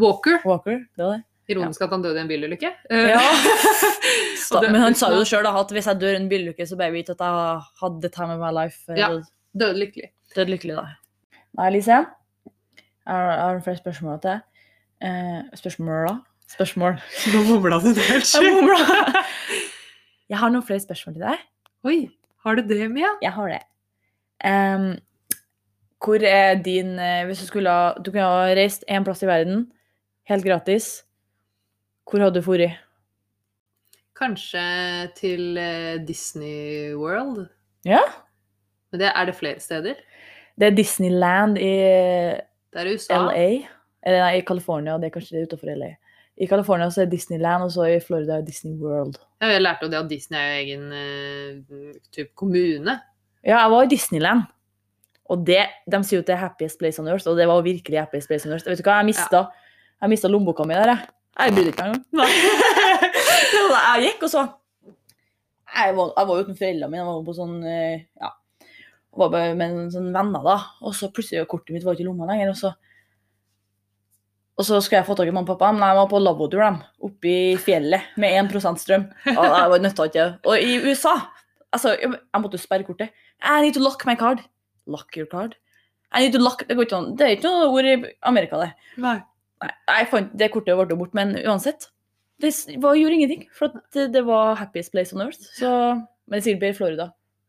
Walker. 0.00 0.38
Walker, 0.48 0.78
det 0.96 1.04
var 1.04 1.18
det. 1.18 1.24
Ironisk 1.48 1.82
at 1.86 1.90
han 1.94 2.02
døde 2.02 2.18
i 2.18 2.22
en 2.24 2.28
bilulykke. 2.28 2.70
Ja. 2.90 3.20
Og 4.56 4.64
Men 4.70 4.80
han 4.82 4.94
sa 4.98 5.10
jo 5.14 5.24
sjøl, 5.26 5.46
at 5.46 5.70
hvis 5.74 5.86
jeg 5.86 6.00
dør 6.00 6.14
i 6.16 6.20
en 6.20 6.28
bilulykke, 6.30 6.66
så 6.66 6.76
bare 6.78 6.94
vite 6.94 7.14
at 7.14 7.22
jeg 7.22 7.60
hadde 7.82 8.00
the 8.02 8.10
time 8.10 8.34
of 8.34 8.40
my 8.42 8.50
life. 8.54 8.82
eh, 8.90 8.98
Ja. 8.98 9.08
Døde 9.56 9.78
lykkelig. 9.78 10.10
Død 10.36 10.50
lykkelig, 10.52 10.76
da. 10.76 10.86
Nei, 11.58 11.70
Lise. 11.70 12.00
Jeg 13.06 13.14
har, 13.14 13.30
jeg 13.30 13.40
har 13.44 13.60
flere 13.64 13.76
spørsmål 13.78 14.20
til 14.20 14.30
deg. 14.30 14.40
Eh, 15.06 15.42
spørsmål, 15.62 16.08
da? 16.08 16.16
Spørsmål. 16.56 16.98
Nå 17.34 17.42
mumla 17.48 17.78
du 17.82 17.88
det 17.94 18.02
helt 18.10 18.34
Jeg. 18.34 19.24
Jeg 20.30 20.38
har 20.42 20.50
noen 20.50 20.66
flere 20.66 20.82
spørsmål 20.82 21.14
til 21.14 21.22
deg. 21.22 21.42
Oi, 21.86 21.98
har 22.42 22.56
du 22.58 22.62
det, 22.66 22.90
Mia? 22.90 23.12
Jeg 23.22 23.30
har 23.36 23.52
det. 23.52 23.62
Um, 24.44 24.88
hvor 26.02 26.22
er 26.26 26.58
din 26.62 26.98
eh, 27.00 27.22
Hvis 27.24 27.38
du 27.40 27.46
skulle 27.48 27.70
ha 27.72 27.94
Du 28.04 28.10
kunne 28.10 28.26
ha 28.26 28.50
reist 28.54 28.84
én 28.90 29.02
plass 29.06 29.22
i 29.24 29.26
verden, 29.30 29.62
helt 30.28 30.44
gratis. 30.44 31.05
Hvor 32.06 32.22
hadde 32.22 32.38
du 32.38 32.46
dratt? 32.46 32.82
Kanskje 34.16 34.62
til 35.18 35.58
eh, 35.60 35.98
Disney 36.06 36.94
World? 36.96 37.48
Ja? 37.84 38.00
Men 38.92 39.02
det, 39.02 39.10
er 39.10 39.26
det 39.28 39.34
flere 39.36 39.60
steder? 39.60 39.98
Det 40.56 40.70
er 40.70 40.76
Disneyland 40.76 41.58
i 41.58 41.72
Det 42.72 42.80
er 42.80 42.92
USA. 42.94 43.18
LA. 43.26 43.48
Eller 44.06 44.22
nei, 44.22 44.38
i 44.38 44.44
California. 44.46 44.96
Det 45.02 45.10
er 45.10 45.16
kanskje 45.18 45.36
det 45.36 45.48
utenfor 45.50 45.74
LA. 45.74 45.90
I 46.36 46.46
California 46.46 46.88
så 46.92 47.02
er 47.02 47.10
Disneyland, 47.10 47.64
og 47.64 47.72
så 47.72 47.88
i 47.90 48.00
Florida 48.00 48.38
er 48.38 48.46
Disney 48.46 48.76
World. 48.78 49.18
Ja, 49.42 49.50
jeg 49.56 49.64
lærte 49.64 49.86
jo 49.86 49.92
det 49.92 49.98
at 49.98 50.10
Disney 50.10 50.38
er 50.38 50.46
jo 50.46 50.62
egen 50.62 50.86
uh, 50.92 51.92
type 52.12 52.30
kommune. 52.36 52.98
Ja, 53.42 53.58
jeg 53.58 53.70
var 53.72 53.82
i 53.82 53.90
Disneyland. 53.90 54.46
Og 55.26 55.42
det, 55.46 55.64
de 55.90 56.00
sier 56.04 56.20
jo 56.20 56.22
at 56.22 56.30
det 56.30 56.36
er 56.36 56.44
happiest 56.44 56.78
place 56.78 57.02
on 57.02 57.08
earth, 57.10 57.26
og 57.28 57.36
det 57.40 57.48
var 57.50 57.64
virkelig 57.66 57.98
happiest 57.98 58.30
place 58.30 58.46
on 58.46 58.54
earth. 58.54 58.68
Vet 58.68 58.78
du 58.78 58.86
hva, 58.86 59.00
jeg 59.00 59.10
mista, 59.10 59.42
mista 60.06 60.30
lommeboka 60.30 60.68
mi 60.68 60.76
der, 60.76 60.92
jeg. 60.92 61.15
Jeg 61.36 61.52
brydde 61.56 61.72
ikke 61.72 61.84
meg 61.84 61.96
engang. 61.96 62.32
jeg 63.76 64.06
gikk, 64.06 64.24
og 64.24 64.32
så 64.32 64.46
Jeg 65.76 65.92
var, 65.96 66.12
jeg 66.16 66.28
var 66.30 66.40
uten 66.40 66.56
foreldrene 66.56 66.90
mine, 66.92 67.02
jeg 67.02 67.08
var 67.10 67.22
på 67.26 67.36
sånn 67.36 67.56
eh, 67.68 68.06
Ja. 68.22 68.32
Var 69.16 69.32
med 69.56 69.78
sånne 69.94 70.12
venner, 70.12 70.42
da. 70.44 70.56
Og 70.84 70.92
så 70.96 71.08
plutselig 71.12 71.42
var 71.42 71.50
kortet 71.50 71.72
mitt 71.76 71.84
var 71.84 71.96
ikke 71.96 72.04
i 72.04 72.08
lomma 72.08 72.28
lenger, 72.28 72.52
og 72.52 72.60
så 72.60 72.74
og 74.56 74.64
så 74.64 74.78
skal 74.80 75.02
jeg 75.02 75.04
få 75.04 75.12
tak 75.18 75.28
i 75.28 75.32
mamma 75.34 75.44
og 75.44 75.58
pappa, 75.58 75.68
men 75.76 75.84
jeg 75.84 75.96
var 75.98 76.06
på 76.08 76.18
labotur 76.22 76.62
dem, 76.64 76.78
oppe 77.04 77.28
i 77.28 77.40
fjellet 77.60 78.06
med 78.16 78.38
1 78.40 78.78
strøm. 78.80 79.02
Og 79.34 79.42
jeg 79.44 79.72
var 79.72 79.82
nødt 79.84 79.96
til 79.98 80.08
ikke 80.08 80.24
Og 80.48 80.62
i 80.64 80.78
USA 80.80 81.12
altså, 81.76 81.92
jeg, 82.00 82.12
måtte 82.40 82.60
sperre 82.60 82.86
kortet. 82.88 83.12
I 83.44 83.60
need 83.60 83.74
to 83.76 83.82
lock 83.84 84.06
my 84.08 84.14
card. 84.16 84.40
Lock 84.86 85.12
your 85.16 85.26
card. 85.28 85.58
I 86.08 86.22
need 86.24 86.32
to 86.32 86.40
lock 86.40 86.64
Det 86.68 86.76
går 86.76 86.88
ikke 86.88 86.96
an. 86.96 87.10
Det 87.18 87.26
er 87.26 87.34
ikke 87.36 87.50
noe 87.52 87.68
ord 87.68 87.84
i 87.90 87.96
Amerika, 88.22 88.62
det. 88.62 88.70
Nei. 88.96 89.18
Nei, 89.62 90.02
fant 90.10 90.32
det 90.36 90.50
kortet 90.52 90.76
ble 90.76 90.96
bort, 90.98 91.14
men 91.16 91.34
uansett. 91.46 91.88
Det 92.42 92.50
var, 92.82 92.94
gjorde 92.98 93.14
ingenting, 93.16 93.46
for 93.56 93.72
det, 93.96 94.22
var 94.26 94.56
happiest 94.60 94.92
place 94.92 95.14
on 95.16 95.22
earth. 95.24 95.40
Så, 95.56 95.70
men 96.28 96.42
sikkert 96.44 96.60
blir 96.60 96.74
Florida. 96.76 97.06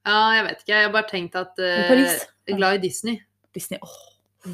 Ja, 0.07 0.21
jeg 0.37 0.45
vet 0.45 0.61
ikke. 0.63 0.71
Jeg 0.77 0.85
har 0.87 0.93
bare 0.93 1.09
tenkt 1.09 1.35
at 1.35 1.59
uh. 1.59 1.91
Jeg 1.91 2.53
er 2.53 2.55
glad 2.61 2.77
i 2.77 2.83
Disney. 2.87 3.17
Disney. 3.53 3.79
oh. 3.83 3.97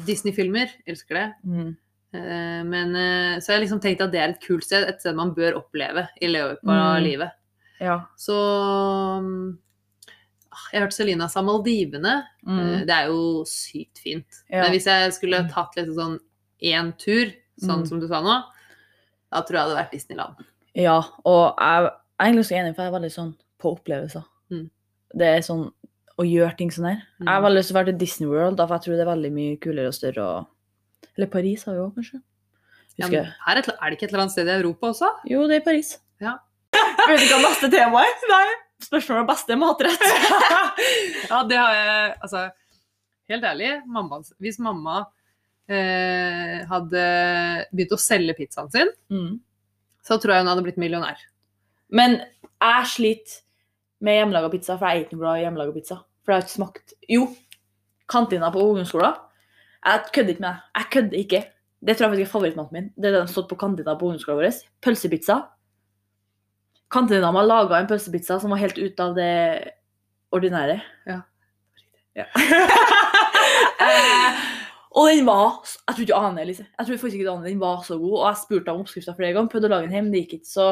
Disney-filmer. 0.08 0.72
Elsker 0.90 1.14
det. 1.20 1.26
Mm. 1.46 1.68
Uh, 2.14 2.62
Men 2.66 2.96
uh, 2.98 3.38
så 3.38 3.52
jeg 3.52 3.56
har 3.60 3.62
liksom 3.62 3.80
tenkt 3.84 4.02
at 4.02 4.10
det 4.10 4.18
er 4.24 4.34
et 4.34 4.42
kult 4.42 4.66
sted. 4.66 4.88
Et 4.90 4.98
sted 4.98 5.14
man 5.14 5.30
bør 5.36 5.60
oppleve 5.62 6.08
i 6.20 6.26
løpet 6.32 6.66
av 6.66 6.98
Mm. 6.98 7.04
livet. 7.06 7.30
Ja. 7.78 8.00
Så 8.18 8.34
ah, 10.50 10.66
Jeg 10.72 10.80
har 10.80 10.86
hørt 10.88 10.96
Selina 10.96 11.28
sa 11.30 11.42
Maldivene. 11.42 12.16
Eh, 12.46 12.50
Mm. 12.50 12.86
Det 12.86 12.94
er 12.94 13.06
jo 13.06 13.44
sykt 13.46 13.98
fint. 14.02 14.42
Ja. 14.50 14.62
Men 14.62 14.70
hvis 14.74 14.86
jeg 14.90 15.12
skulle 15.14 15.44
tatt 15.50 15.76
litt 15.76 15.94
sånn 15.94 16.18
én 16.62 16.92
tur, 16.98 17.30
sånn 17.60 17.82
Mm. 17.82 17.86
som 17.88 18.00
du 18.00 18.08
sa 18.08 18.20
nå, 18.22 18.42
da 19.32 19.42
tror 19.42 19.54
jeg 19.54 19.54
det 19.54 19.62
hadde 19.68 19.78
vært 19.82 19.90
Disneyland. 19.92 20.44
ja. 20.74 20.98
Og 21.24 21.54
jeg, 21.58 21.82
jeg 21.84 21.90
er 22.20 22.26
egentlig 22.32 22.46
så 22.48 22.54
enig, 22.58 22.74
for 22.76 22.82
jeg 22.82 22.92
er 22.92 22.98
veldig 23.00 23.12
sånn 23.14 23.34
på 23.60 23.72
opplevelser. 23.76 24.24
Mm. 24.50 24.70
Det 25.14 25.26
er 25.26 25.40
sånn 25.46 25.72
å 26.18 26.22
gjøre 26.26 26.56
ting 26.56 26.70
sånn 26.70 26.86
her. 26.90 27.02
Jeg 27.20 27.26
har 27.28 27.40
Mm. 27.40 27.46
veldig 27.48 27.58
lyst 27.58 27.68
til 27.68 27.76
å 27.76 27.78
være 27.80 27.90
til 27.92 27.98
Disney 27.98 28.28
World, 28.28 28.56
for 28.58 28.74
jeg 28.76 28.82
tror 28.84 28.96
det 28.96 29.00
er 29.06 29.14
veldig 29.16 29.32
mye 29.32 29.56
kulere 29.60 29.86
og 29.88 29.94
større. 29.94 30.22
Og... 30.22 30.46
Eller 31.16 31.26
Paris 31.26 31.64
har 31.64 31.74
vi 31.74 31.80
òg, 31.80 31.94
kanskje. 31.94 32.22
Ja, 32.96 33.06
er, 33.10 33.56
et, 33.58 33.68
er 33.68 33.90
det 33.90 33.96
ikke 33.98 34.04
et 34.06 34.12
eller 34.12 34.20
annet 34.22 34.32
sted 34.32 34.46
i 34.46 34.54
Europa 34.62 34.86
også? 34.92 35.08
Jo, 35.26 35.46
det 35.48 35.56
er 35.56 35.64
Paris. 35.64 35.98
Ja. 36.20 36.38
Vet 37.08 37.20
du 37.20 37.34
hva 37.34 37.40
neste 37.42 37.70
tema 37.70 38.02
er? 38.06 38.14
Nei. 38.30 38.54
Spørsmålet 38.84 39.20
om 39.20 39.26
beste 39.26 39.56
matrett. 39.58 40.04
ja, 41.30 41.42
det 41.48 41.56
har 41.58 41.74
jeg 41.74 42.14
Altså, 42.22 42.50
helt 43.30 43.44
ærlig, 43.44 43.70
mamma, 43.86 44.20
hvis 44.42 44.58
mamma 44.62 45.06
eh, 45.68 46.64
hadde 46.68 47.04
begynt 47.72 47.94
å 47.96 48.00
selge 48.00 48.34
pizzaen 48.38 48.70
sin, 48.72 48.90
Mm. 49.10 49.40
så 50.04 50.18
tror 50.20 50.34
jeg 50.34 50.42
hun 50.44 50.50
hadde 50.52 50.64
blitt 50.66 50.76
millionær. 50.80 51.16
Men 51.90 52.18
jeg 52.60 52.86
sliter 52.86 53.40
med 54.00 54.18
hjemmelaga 54.18 54.50
pizza, 54.50 54.76
for 54.78 54.86
jeg 54.88 55.00
er 55.00 55.04
ikke 55.06 55.18
glad 55.20 55.38
i 55.38 55.44
hjemmelaga 55.46 55.72
pizza. 55.72 55.96
For 56.24 56.32
jeg 56.32 56.40
har 56.40 56.46
ikke 56.46 56.56
smakt 56.58 56.92
Jo, 57.08 57.28
kantina 58.08 58.50
på 58.52 58.60
ungdomsskolen. 58.60 59.14
Jeg 59.84 60.00
kødder 60.12 60.32
ikke 60.34 60.40
med 60.40 60.50
det. 60.50 60.62
Jeg 60.76 60.90
kødder 60.90 61.18
ikke. 61.18 61.40
Det 61.84 61.96
tror 61.96 62.04
jeg 62.06 62.10
faktisk 62.14 62.26
er 62.28 62.32
favorittmaten 62.32 62.72
min. 62.72 62.86
Det 62.96 63.04
er 63.08 63.12
det 63.12 63.20
de 63.20 63.26
har 63.26 63.32
stått 63.32 63.48
på 63.50 63.58
kantina 63.60 63.94
på 63.94 64.06
ungdomsskolen 64.08 64.40
vår. 64.40 64.62
Pølsepizza. 64.80 65.36
Kantina 66.90 67.32
har 67.32 67.44
laga 67.46 67.78
en 67.80 67.86
pølsepizza 67.90 68.40
som 68.40 68.50
var 68.50 68.58
helt 68.58 68.78
ute 68.78 69.00
av 69.02 69.14
det 69.14 69.72
ordinære. 70.32 70.80
Ja. 71.06 71.20
Ja. 72.16 72.24
Og 74.94 75.08
den 75.10 75.24
var 75.26 75.56
Jeg 75.64 75.94
tror 75.96 76.02
ikke 76.04 76.12
du 76.12 76.18
aner, 76.20 76.42
Elise. 76.44 76.66
Jeg 76.78 76.86
tror 76.86 76.98
faktisk 77.02 77.18
ikke 77.18 77.26
du 77.26 77.32
aner, 77.34 77.48
Den 77.50 77.58
var 77.62 77.80
så 77.82 77.96
god. 77.98 78.12
Og 78.20 78.26
jeg 78.28 78.42
spurte 78.44 78.70
om 78.74 78.82
oppskrifta 78.84 79.14
flere 79.16 79.32
ganger, 79.34 79.50
prøvde 79.50 79.66
å 79.66 79.72
lage 79.74 79.88
den 79.88 79.96
hjemme, 79.96 80.12
det 80.14 80.20
gikk 80.24 80.36
ikke. 80.38 80.50
Så 80.52 80.66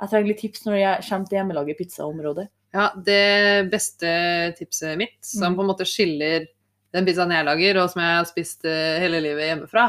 jeg 0.00 0.10
trenger 0.10 0.28
litt 0.32 0.40
tips 0.42 0.64
når 0.66 0.76
jeg 0.80 1.04
kommer 1.08 1.28
til 1.30 1.38
hjemmelaget 1.38 1.78
pizzaområdet. 1.78 2.46
Ja, 2.74 2.88
det 3.06 3.70
beste 3.70 4.10
tipset 4.58 4.98
mitt, 4.98 5.20
som 5.22 5.52
Mm. 5.52 5.56
på 5.56 5.62
en 5.62 5.68
måte 5.70 5.86
skiller 5.86 6.48
den 6.92 7.06
pizzaen 7.06 7.30
jeg 7.30 7.44
lager, 7.46 7.78
og 7.82 7.90
som 7.90 8.02
jeg 8.02 8.16
har 8.18 8.24
spist 8.26 8.64
eh, 8.66 8.98
hele 8.98 9.20
livet 9.22 9.46
hjemmefra, 9.46 9.84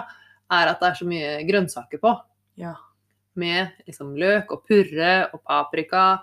er 0.51 0.67
at 0.69 0.79
det 0.79 0.87
er 0.91 0.99
så 0.99 1.05
mye 1.09 1.31
grønnsaker 1.49 1.97
på. 2.01 2.13
Ja. 2.61 2.75
Med 3.35 3.71
liksom 3.87 4.13
løk 4.15 4.51
og 4.51 4.61
purre 4.69 5.29
og 5.33 5.41
paprika 5.43 6.19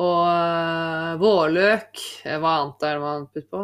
og 0.00 0.26
eh, 0.26 1.14
vårløk. 1.22 2.02
Eh, 2.26 2.38
Hva 2.42 2.56
annet 2.64 2.82
er 2.82 2.94
det 2.98 3.02
man 3.06 3.26
putter 3.30 3.48
på? 3.54 3.62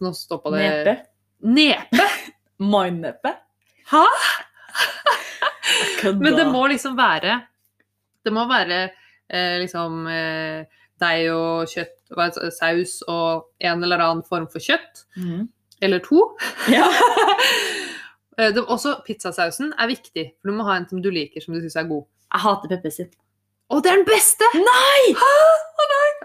Nå 0.00 0.14
stoppa 0.16 0.50
det 0.56 0.64
Nepe. 0.64 0.96
Nepe! 1.42 2.06
Mindnepe. 2.72 3.34
Hæ? 3.90 4.04
Men 6.18 6.36
det 6.36 6.46
må 6.50 6.66
liksom 6.70 6.96
være 6.98 7.40
Det 8.24 8.32
må 8.34 8.44
være 8.50 8.78
eh, 9.30 9.56
liksom 9.62 10.06
eh, 10.10 10.64
deig 10.98 11.28
og 11.32 11.68
kjøtt, 11.70 11.94
hva 12.16 12.26
saus 12.52 12.98
og 13.08 13.46
en 13.62 13.84
eller 13.86 14.02
annen 14.02 14.24
form 14.26 14.48
for 14.50 14.62
kjøtt. 14.62 15.04
Mm. 15.16 15.46
Eller 15.84 16.02
to. 16.04 16.24
Ja. 16.72 16.88
Eh, 18.38 18.52
det, 18.54 18.62
også 18.70 19.00
pizzasausen 19.02 19.72
er 19.82 19.88
viktig, 19.90 20.22
for 20.38 20.52
du 20.52 20.54
må 20.54 20.62
ha 20.68 20.76
en 20.78 20.84
som 20.86 21.00
du 21.02 21.08
liker, 21.10 21.42
som 21.42 21.56
du 21.56 21.58
syns 21.58 21.74
er 21.80 21.88
god. 21.88 22.04
Jeg 22.30 22.42
hater 22.44 22.70
peppersild. 22.70 23.16
Å, 23.66 23.80
det 23.82 23.90
er 23.90 23.98
den 23.98 24.06
beste! 24.06 24.46
Nei! 24.54 25.08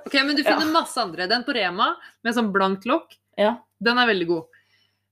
Ok, 0.04 0.14
Men 0.20 0.38
du 0.38 0.44
finner 0.46 0.70
masse 0.70 1.02
andre. 1.02 1.26
Den 1.32 1.42
på 1.48 1.56
Rema 1.58 1.88
med 2.22 2.36
sånn 2.38 2.52
blankt 2.54 2.86
lokk, 2.86 3.18
Ja. 3.42 3.56
den 3.82 3.98
er 3.98 4.06
veldig 4.12 4.28
god. 4.30 4.60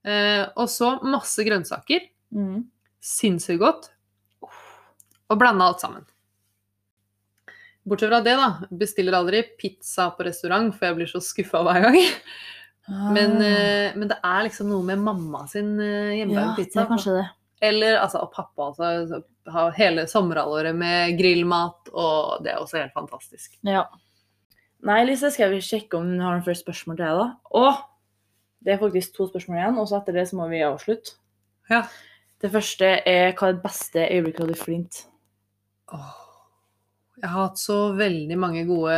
Eh, 0.06 0.44
og 0.58 0.70
så 0.72 0.96
masse 1.06 1.44
grønnsaker. 1.46 2.08
Mm. 2.34 2.64
Sinnssykt 3.02 3.62
godt. 3.62 3.90
Og 5.32 5.38
blanda 5.40 5.68
alt 5.72 5.84
sammen. 5.84 6.06
Bortsett 7.88 8.12
fra 8.12 8.20
det, 8.22 8.36
da. 8.38 8.48
Bestiller 8.78 9.16
aldri 9.18 9.42
pizza 9.58 10.10
på 10.14 10.26
restaurant, 10.28 10.74
for 10.76 10.90
jeg 10.90 10.98
blir 11.00 11.10
så 11.10 11.22
skuffa 11.24 11.64
hver 11.66 11.86
gang. 11.88 12.00
Men, 13.14 13.38
Ah. 13.38 13.46
eh, 13.46 13.94
men 13.96 14.08
det 14.10 14.18
er 14.26 14.44
liksom 14.48 14.68
noe 14.68 14.84
med 14.84 15.00
mamma 15.00 15.46
sin 15.48 15.80
eh, 15.80 16.18
ja, 16.18 16.48
pizza. 16.58 16.82
det 16.82 16.84
er 16.84 16.90
kanskje 16.90 17.14
det. 17.20 17.26
Eller 17.62 18.00
altså, 18.02 18.24
og 18.26 18.32
pappa 18.34 18.72
altså. 18.72 19.22
Har 19.50 19.72
hele 19.74 20.04
sommerhalvåret 20.10 20.76
med 20.78 21.16
grillmat, 21.18 21.88
og 21.98 22.44
det 22.44 22.52
er 22.52 22.60
også 22.62 22.78
helt 22.78 22.94
fantastisk. 22.94 23.56
Ja. 23.66 23.88
Nei, 24.86 25.00
Lise, 25.08 25.32
skal 25.34 25.50
vi 25.50 25.58
sjekke 25.66 25.98
om 25.98 26.06
hun 26.12 26.20
har 26.22 26.36
noen 26.36 26.44
flere 26.46 26.60
spørsmål 26.60 26.98
til 27.00 27.06
deg, 27.08 27.22
da? 27.22 27.26
Å! 27.58 27.72
Det 28.64 28.74
er 28.76 28.82
faktisk 28.82 29.16
to 29.16 29.26
spørsmål 29.30 29.58
igjen, 29.58 29.78
og 29.82 29.88
så 29.90 29.98
etter 30.02 30.14
det 30.20 30.28
så 30.30 30.38
må 30.38 30.46
vi 30.52 30.60
avslutte. 30.66 31.16
Ja. 31.70 31.84
Det 32.42 32.52
første 32.54 32.88
er 33.10 33.32
hva 33.38 33.48
er 33.50 33.54
det 33.58 33.64
beste 33.64 34.04
øyeblikket 34.08 34.38
du 34.42 34.46
hadde 34.48 34.60
flint? 34.62 35.00
Åh, 35.94 36.12
Jeg 37.22 37.30
har 37.30 37.48
hatt 37.48 37.60
så 37.62 37.80
veldig 37.98 38.38
mange 38.40 38.64
gode 38.66 38.96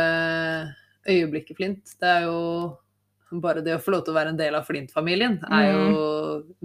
øyeblikk 1.08 1.50
i 1.50 1.54
Flint. 1.58 1.90
Det 2.00 2.08
er 2.08 2.22
jo 2.24 3.40
bare 3.42 3.60
det 3.66 3.74
å 3.76 3.80
få 3.82 3.90
lov 3.92 4.04
til 4.06 4.14
å 4.14 4.16
være 4.16 4.30
en 4.32 4.38
del 4.38 4.54
av 4.56 4.64
Flint-familien 4.64 5.40
er 5.52 5.72
jo 5.72 5.98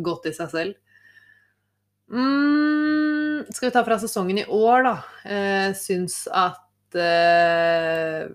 godt 0.05 0.27
i 0.29 0.33
seg 0.37 0.51
selv. 0.53 0.75
Mm, 2.09 3.45
skal 3.53 3.69
vi 3.69 3.73
ta 3.75 3.83
fra 3.85 3.97
sesongen 4.01 4.39
i 4.41 4.45
år, 4.45 4.83
da. 4.87 4.93
Eh, 5.29 5.73
syns 5.77 6.23
at 6.31 6.95
eh, 6.97 8.29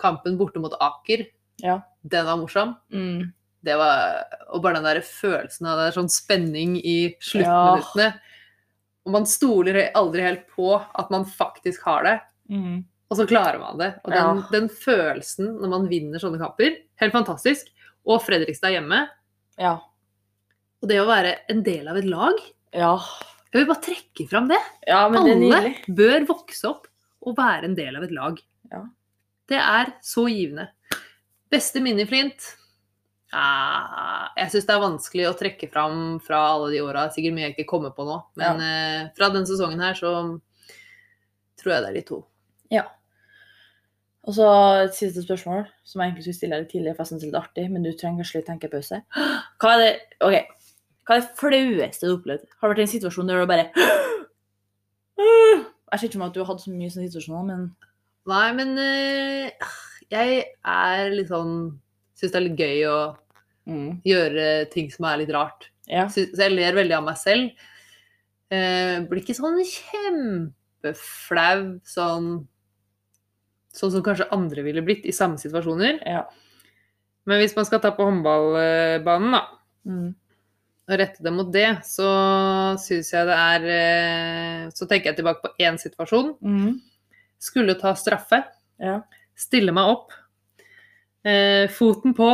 kampen 0.00 0.38
borte 0.40 0.60
mot 0.62 0.72
Aker, 0.80 1.26
Ja. 1.64 1.80
den 2.04 2.24
var 2.26 2.36
morsom. 2.40 2.76
Mm. 2.92 3.32
Det 3.68 3.76
var, 3.78 4.24
og 4.48 4.62
bare 4.64 4.78
den 4.80 4.88
der 4.88 5.00
følelsen 5.04 5.68
av 5.68 5.78
det 5.78 5.86
er 5.90 5.96
sånn 6.00 6.10
spenning 6.12 6.76
i 6.80 6.98
sluttminuttene. 7.20 8.10
Og 9.06 9.12
man 9.14 9.26
stoler 9.28 9.78
aldri 9.96 10.24
helt 10.26 10.46
på 10.52 10.72
at 10.76 11.10
man 11.14 11.24
faktisk 11.28 11.84
har 11.88 12.04
det, 12.08 12.16
Mm. 12.50 12.84
og 13.10 13.16
så 13.16 13.26
klarer 13.28 13.58
man 13.60 13.76
det. 13.80 13.90
Og 14.04 14.10
den, 14.12 14.24
Ja. 14.42 14.48
den 14.52 14.68
følelsen 14.68 15.58
når 15.60 15.68
man 15.68 15.88
vinner 15.88 16.18
sånne 16.18 16.38
kamper, 16.40 16.76
helt 17.00 17.12
fantastisk. 17.12 17.68
Og 18.06 18.22
Fredrikstad 18.24 18.72
hjemme. 18.72 19.08
Ja. 19.58 19.74
Og 20.82 20.88
det 20.88 20.96
å 21.00 21.06
være 21.06 21.36
en 21.50 21.62
del 21.62 21.88
av 21.88 21.96
et 21.96 22.04
lag. 22.08 22.34
Ja. 22.72 22.96
Jeg 23.52 23.64
vil 23.64 23.74
bare 23.74 23.82
trekke 23.84 24.28
fram 24.28 24.48
det. 24.48 24.58
ja, 24.86 25.08
men 25.08 25.24
det 25.24 25.52
Alle 25.54 25.74
bør 25.88 26.26
vokse 26.26 26.64
opp 26.68 26.86
og 27.26 27.36
være 27.36 27.64
en 27.64 27.74
del 27.74 27.96
av 27.96 28.02
et 28.04 28.12
lag. 28.12 28.38
Ja. 28.72 28.84
Det 29.48 29.58
er 29.58 29.92
så 30.02 30.26
givende. 30.28 30.68
Beste 31.50 31.80
minne 31.80 32.00
i 32.04 32.04
Flint? 32.06 32.56
Ah, 33.36 34.30
jeg 34.38 34.54
syns 34.54 34.66
det 34.68 34.72
er 34.72 34.80
vanskelig 34.80 35.26
å 35.28 35.36
trekke 35.36 35.68
fram 35.72 36.16
fra 36.24 36.40
alle 36.54 36.70
de 36.72 36.82
åra. 36.84 37.08
Sikkert 37.12 37.36
mye 37.36 37.48
jeg 37.48 37.56
ikke 37.56 37.70
kommer 37.74 37.92
på 37.96 38.06
nå. 38.08 38.16
Men 38.40 38.62
eh, 38.64 39.08
fra 39.18 39.28
denne 39.34 39.48
sesongen 39.48 39.82
her 39.84 39.98
så 39.98 40.12
tror 41.60 41.74
jeg 41.74 41.84
det 41.84 41.90
er 41.90 41.98
de 41.98 42.04
to. 42.08 42.22
Ja. 42.72 42.86
Og 44.28 44.36
så 44.36 44.46
et 44.84 44.96
siste 44.96 45.24
spørsmål, 45.24 45.66
som 45.88 46.00
jeg 46.00 46.10
egentlig 46.10 46.26
skulle 46.26 46.38
stille 46.40 46.60
deg 46.60 46.70
tidligere, 46.70 46.96
for 46.96 47.04
jeg 47.04 47.12
syns 47.12 47.22
det 47.22 47.28
er 47.28 47.32
litt 47.32 47.42
artig, 47.42 47.66
men 47.72 47.84
du 47.84 47.90
trenger 47.92 48.22
kanskje 48.22 48.40
litt 48.40 48.48
tenkepause. 48.50 49.02
Hva 49.60 49.74
er 49.74 49.84
det 49.84 49.92
Ok, 50.24 50.56
hva 51.08 51.16
er 51.16 51.22
det 51.24 51.36
flaueste 51.40 52.04
du 52.04 52.10
har 52.10 52.18
opplevd? 52.18 52.48
Har 52.60 52.68
det 52.68 52.74
vært 52.74 52.82
en 52.84 52.90
situasjon 52.92 53.30
der 53.30 53.40
du 53.40 53.48
bare 53.48 53.70
Jeg 55.88 56.00
ser 56.00 56.04
ikke 56.10 56.18
for 56.18 56.20
meg 56.20 56.28
at 56.28 56.34
du 56.36 56.42
har 56.42 56.50
hatt 56.50 56.60
så 56.60 56.72
mye 56.72 56.90
sånne 56.92 57.08
situasjoner, 57.08 57.46
men 57.48 57.62
Nei, 58.28 58.48
men 58.52 58.74
eh, 58.76 59.70
jeg 60.12 60.42
er 60.68 61.14
litt 61.14 61.30
sånn 61.30 61.54
Syns 62.18 62.34
det 62.34 62.38
er 62.40 62.46
litt 62.46 62.58
gøy 62.60 62.84
å 62.90 62.98
mm. 63.70 63.90
gjøre 64.08 64.46
ting 64.72 64.90
som 64.90 65.06
er 65.10 65.20
litt 65.22 65.32
rart. 65.34 65.68
Ja. 65.88 66.08
Så 66.12 66.26
jeg 66.26 66.54
ler 66.54 66.76
veldig 66.76 66.96
av 66.98 67.06
meg 67.06 67.18
selv. 67.20 67.66
Eh, 68.50 68.98
blir 69.06 69.22
ikke 69.22 69.36
sånn 69.36 69.60
kjempeflau 69.62 71.58
sånn 71.86 72.30
Sånn 73.78 73.92
som 73.92 74.02
kanskje 74.02 74.24
andre 74.34 74.62
ville 74.64 74.80
blitt 74.82 75.04
i 75.06 75.12
samme 75.14 75.38
situasjoner. 75.38 76.00
ja. 76.08 76.24
Men 77.28 77.42
hvis 77.42 77.52
man 77.54 77.66
skal 77.68 77.82
ta 77.84 77.90
på 77.94 78.06
håndballbanen, 78.08 79.34
da, 79.36 79.42
Mm. 79.86 80.14
og 80.88 80.98
rette 80.98 81.22
det 81.22 81.32
mot 81.32 81.52
det, 81.52 81.84
så 81.84 82.08
syns 82.80 83.12
jeg 83.12 83.26
det 83.28 83.36
er 83.36 83.66
eh, 83.74 84.70
Så 84.70 84.88
tenker 84.88 85.10
jeg 85.12 85.16
tilbake 85.20 85.44
på 85.44 85.52
én 85.60 85.76
situasjon. 85.78 86.34
Mm. 86.42 86.80
Skulle 87.38 87.78
ta 87.78 87.92
straffe. 87.94 88.42
Ja. 88.80 89.02
Stille 89.36 89.72
meg 89.72 89.84
opp. 89.92 90.12
Eh, 91.26 91.68
foten 91.74 92.14
på. 92.14 92.28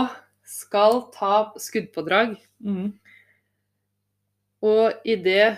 Skal 0.45 1.01
ta 1.15 1.53
skuddpådrag. 1.59 2.35
Mm. 2.65 2.93
Og 4.65 4.93
idet 5.09 5.57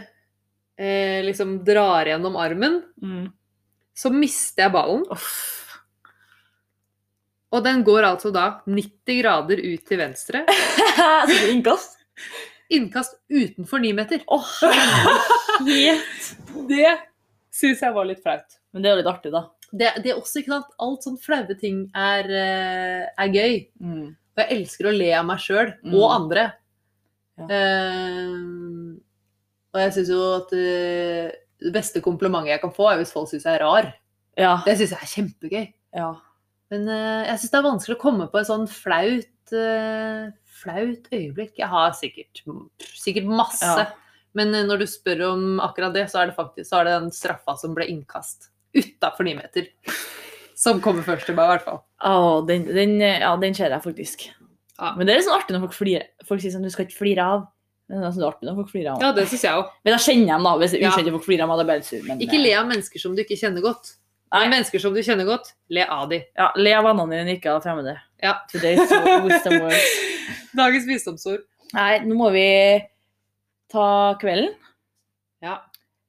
eh, 0.79 1.23
liksom 1.27 1.59
drar 1.65 2.07
gjennom 2.11 2.37
armen, 2.37 2.83
Mm. 3.03 3.27
så 3.97 4.11
mister 4.13 4.67
jeg 4.67 4.73
ballen. 4.75 5.05
Uff. 5.11 5.53
Og 7.55 7.63
den 7.65 7.83
går 7.87 8.03
altså 8.05 8.33
da 8.35 8.61
90 8.67 9.21
grader 9.23 9.63
ut 9.63 9.87
til 9.87 9.99
venstre. 10.03 10.43
Er 10.99 11.49
innkast? 11.53 11.97
Innkast 12.71 13.15
utenfor 13.31 13.79
9 13.81 13.93
meter. 13.95 14.25
Oh. 14.27 14.43
Det 15.65 16.91
syns 17.55 17.81
jeg 17.83 17.95
var 17.95 18.05
litt 18.09 18.23
flaut. 18.25 18.59
Men 18.75 18.83
det 18.83 18.91
er 18.91 18.97
jo 18.97 19.01
litt 19.05 19.13
artig, 19.13 19.33
da. 19.33 19.45
Det, 19.73 19.89
det 20.05 20.13
er 20.13 20.19
også 20.21 20.41
ikke 20.41 20.53
sant, 20.55 20.69
Alt 20.83 21.07
sånn 21.07 21.19
flaue 21.21 21.57
ting 21.59 21.83
er, 21.97 22.29
eh, 22.31 23.03
er 23.19 23.33
gøy. 23.35 23.57
Mm. 23.83 24.07
Og 24.37 24.43
jeg 24.43 24.59
elsker 24.59 24.89
å 24.91 24.95
le 24.95 25.11
av 25.17 25.27
meg 25.27 25.41
sjøl 25.43 25.73
Mm. 25.83 25.95
og 25.97 26.07
andre. 26.13 26.45
Ja. 27.37 27.47
Uh, 27.51 28.97
og 29.75 29.81
jeg 29.83 29.93
syns 29.93 30.09
jo 30.13 30.21
at 30.39 30.53
uh, 30.57 31.35
det 31.61 31.73
beste 31.75 32.01
komplimentet 32.05 32.55
jeg 32.55 32.63
kan 32.63 32.73
få, 32.73 32.87
er 32.91 33.01
hvis 33.01 33.13
folk 33.13 33.29
syns 33.29 33.45
jeg 33.45 33.59
er 33.59 33.65
rar. 33.65 33.91
Ja. 34.37 34.55
Det 34.65 34.77
syns 34.79 34.95
jeg 34.95 35.03
er 35.03 35.13
kjempegøy. 35.15 35.67
ja. 35.97 36.15
Men 36.73 36.89
uh, 36.91 37.23
jeg 37.29 37.39
syns 37.39 37.53
det 37.53 37.59
er 37.61 37.69
vanskelig 37.69 37.97
å 37.97 38.03
komme 38.03 38.27
på 38.33 38.41
et 38.41 38.49
sånn 38.49 38.65
flaut, 38.67 39.53
flaut 40.59 41.05
øyeblikk. 41.15 41.53
Jeg 41.61 41.69
har 41.71 41.93
sikkert, 41.95 42.41
sikkert 42.99 43.29
masse. 43.31 43.85
Men 44.37 44.51
når 44.67 44.83
du 44.83 44.87
spør 44.91 45.23
om 45.29 45.45
akkurat 45.63 45.95
det, 45.95 46.09
så 46.11 46.25
er 46.25 46.33
det 46.33 46.37
faktisk 46.37 46.67
så 46.69 46.81
er 46.81 46.89
det 46.89 46.97
den 46.97 47.13
straffa 47.15 47.55
som 47.61 47.77
ble 47.77 47.87
innkast 47.93 48.51
utafor 48.77 49.27
ni 49.27 49.35
meter. 49.39 49.69
Som 50.57 50.81
kommer 50.85 51.05
først 51.05 51.27
til 51.29 51.37
meg, 51.37 51.45
i 51.49 51.53
hvert 51.57 51.67
fall. 51.67 51.83
Oh, 52.07 52.39
den, 52.49 52.65
den, 52.73 52.95
ja, 53.01 53.35
den 53.41 53.55
ser 53.57 53.73
jeg 53.75 53.83
faktisk. 53.85 54.25
Ja. 54.77 54.95
Men 54.97 55.09
det 55.09 55.17
er 55.17 55.25
sånn 55.27 55.37
artig 55.37 55.57
når 55.57 55.67
folk 55.67 55.77
flirer. 55.77 56.07
Folk 56.29 56.41
sier 56.45 56.53
sånn, 56.55 56.65
du 56.65 56.73
skal 56.73 56.87
ikke 56.89 56.97
flire 57.03 57.25
av. 57.35 57.45
Det 57.87 57.97
er 58.01 58.15
sånn 58.17 58.25
artig 58.27 58.49
når 58.49 58.57
folk 58.63 58.73
flirer 58.73 58.91
av. 58.95 59.05
Ja, 59.05 59.11
det 59.17 59.27
synes 59.31 59.45
jeg 59.47 59.61
også. 59.61 59.77
Men 59.87 59.95
da 59.95 60.01
kjenner 60.03 60.25
jeg 60.27 60.33
dem 60.33 60.49
da, 60.49 60.55
hvis 60.63 60.75
Ja. 60.81 60.91
ukjente 60.91 61.13
folk 61.15 61.27
flirer 61.29 61.45
av 61.45 61.51
meg, 61.53 61.61
da 61.61 61.67
blir 61.69 61.79
jeg 61.81 61.87
sur. 61.91 62.03
Men, 62.09 62.19
Ikke 62.25 62.39
eh, 62.41 62.45
le 62.47 62.53
av 62.59 62.67
mennesker 62.73 63.03
som 63.05 63.15
du 63.17 63.23
ikke 63.23 63.39
kjenner 63.41 63.65
godt. 63.65 63.93
Nei. 64.33 64.41
Men 64.43 64.51
mennesker 64.57 64.83
som 64.83 64.97
du 64.97 65.01
kjenner 65.07 65.29
godt, 65.29 65.53
le 65.71 65.85
av 65.87 66.09
de. 66.11 66.19
Ja, 66.37 66.49
le 66.57 66.73
av 66.75 66.85
vennene 66.89 67.21
dine, 67.21 67.37
ikke 67.39 67.53
av 67.55 67.63
fremmede. 67.65 67.95
Ja. 68.25 68.35
Today's 68.51 68.81
wisdom 69.29 69.61
words. 69.63 69.93
Dagens 70.57 70.89
visdomsord. 70.89 71.45
Nei, 71.77 72.01
nå 72.09 72.17
må 72.19 72.33
vi 72.35 72.47
ta 73.73 73.87
kvelden. 74.21 74.51
Ja. 75.45 75.61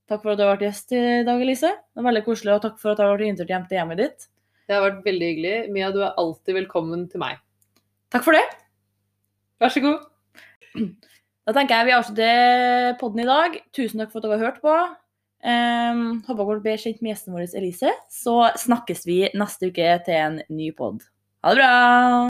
Takk 0.07 0.21
for 0.23 0.31
at 0.31 0.39
du 0.39 0.45
har 0.45 0.53
vært 0.53 0.63
gjest 0.63 0.93
i 0.95 1.01
dag, 1.27 1.41
Elise. 1.43 1.73
Det 1.75 1.99
var 1.99 2.07
veldig 2.07 2.23
koselig, 2.23 2.53
og 2.55 2.63
takk 2.63 2.77
for 2.79 2.93
at 2.93 2.99
du 2.99 3.03
har 3.03 3.11
vært 3.11 3.27
invitert 3.27 3.51
hjem 3.51 3.65
til 3.67 3.79
hjemmet 3.81 3.99
ditt. 3.99 4.29
Det 4.67 4.75
har 4.75 4.85
vært 4.85 5.03
veldig 5.03 5.31
hyggelig. 5.31 5.55
Mia, 5.75 5.89
du 5.91 5.99
er 6.03 6.15
alltid 6.21 6.55
velkommen 6.61 7.03
til 7.11 7.23
meg. 7.23 7.41
Takk 8.15 8.23
for 8.23 8.37
det. 8.37 8.45
Vær 9.59 9.73
så 9.73 9.83
god. 9.83 10.07
Da 11.47 11.55
tenker 11.55 11.79
jeg 11.79 11.87
vi 11.87 11.95
avslutter 11.95 12.95
podden 13.01 13.23
i 13.23 13.27
dag. 13.27 13.59
Tusen 13.75 14.03
takk 14.03 14.13
for 14.13 14.19
at 14.19 14.27
dere 14.27 14.39
har 14.39 14.49
hørt 14.49 14.63
på. 14.63 14.77
Um, 15.47 16.01
håper 16.27 16.41
dere 16.43 16.63
blir 16.65 16.81
kjent 16.81 16.99
med 17.03 17.13
gjesten 17.13 17.35
vår 17.35 17.47
Elise. 17.59 17.93
Så 18.11 18.35
snakkes 18.63 19.07
vi 19.07 19.21
neste 19.35 19.71
uke 19.71 19.93
til 20.07 20.19
en 20.23 20.41
ny 20.47 20.73
pod. 20.75 21.03
Ha 21.43 21.55
det 21.55 21.63
bra! 21.63 21.71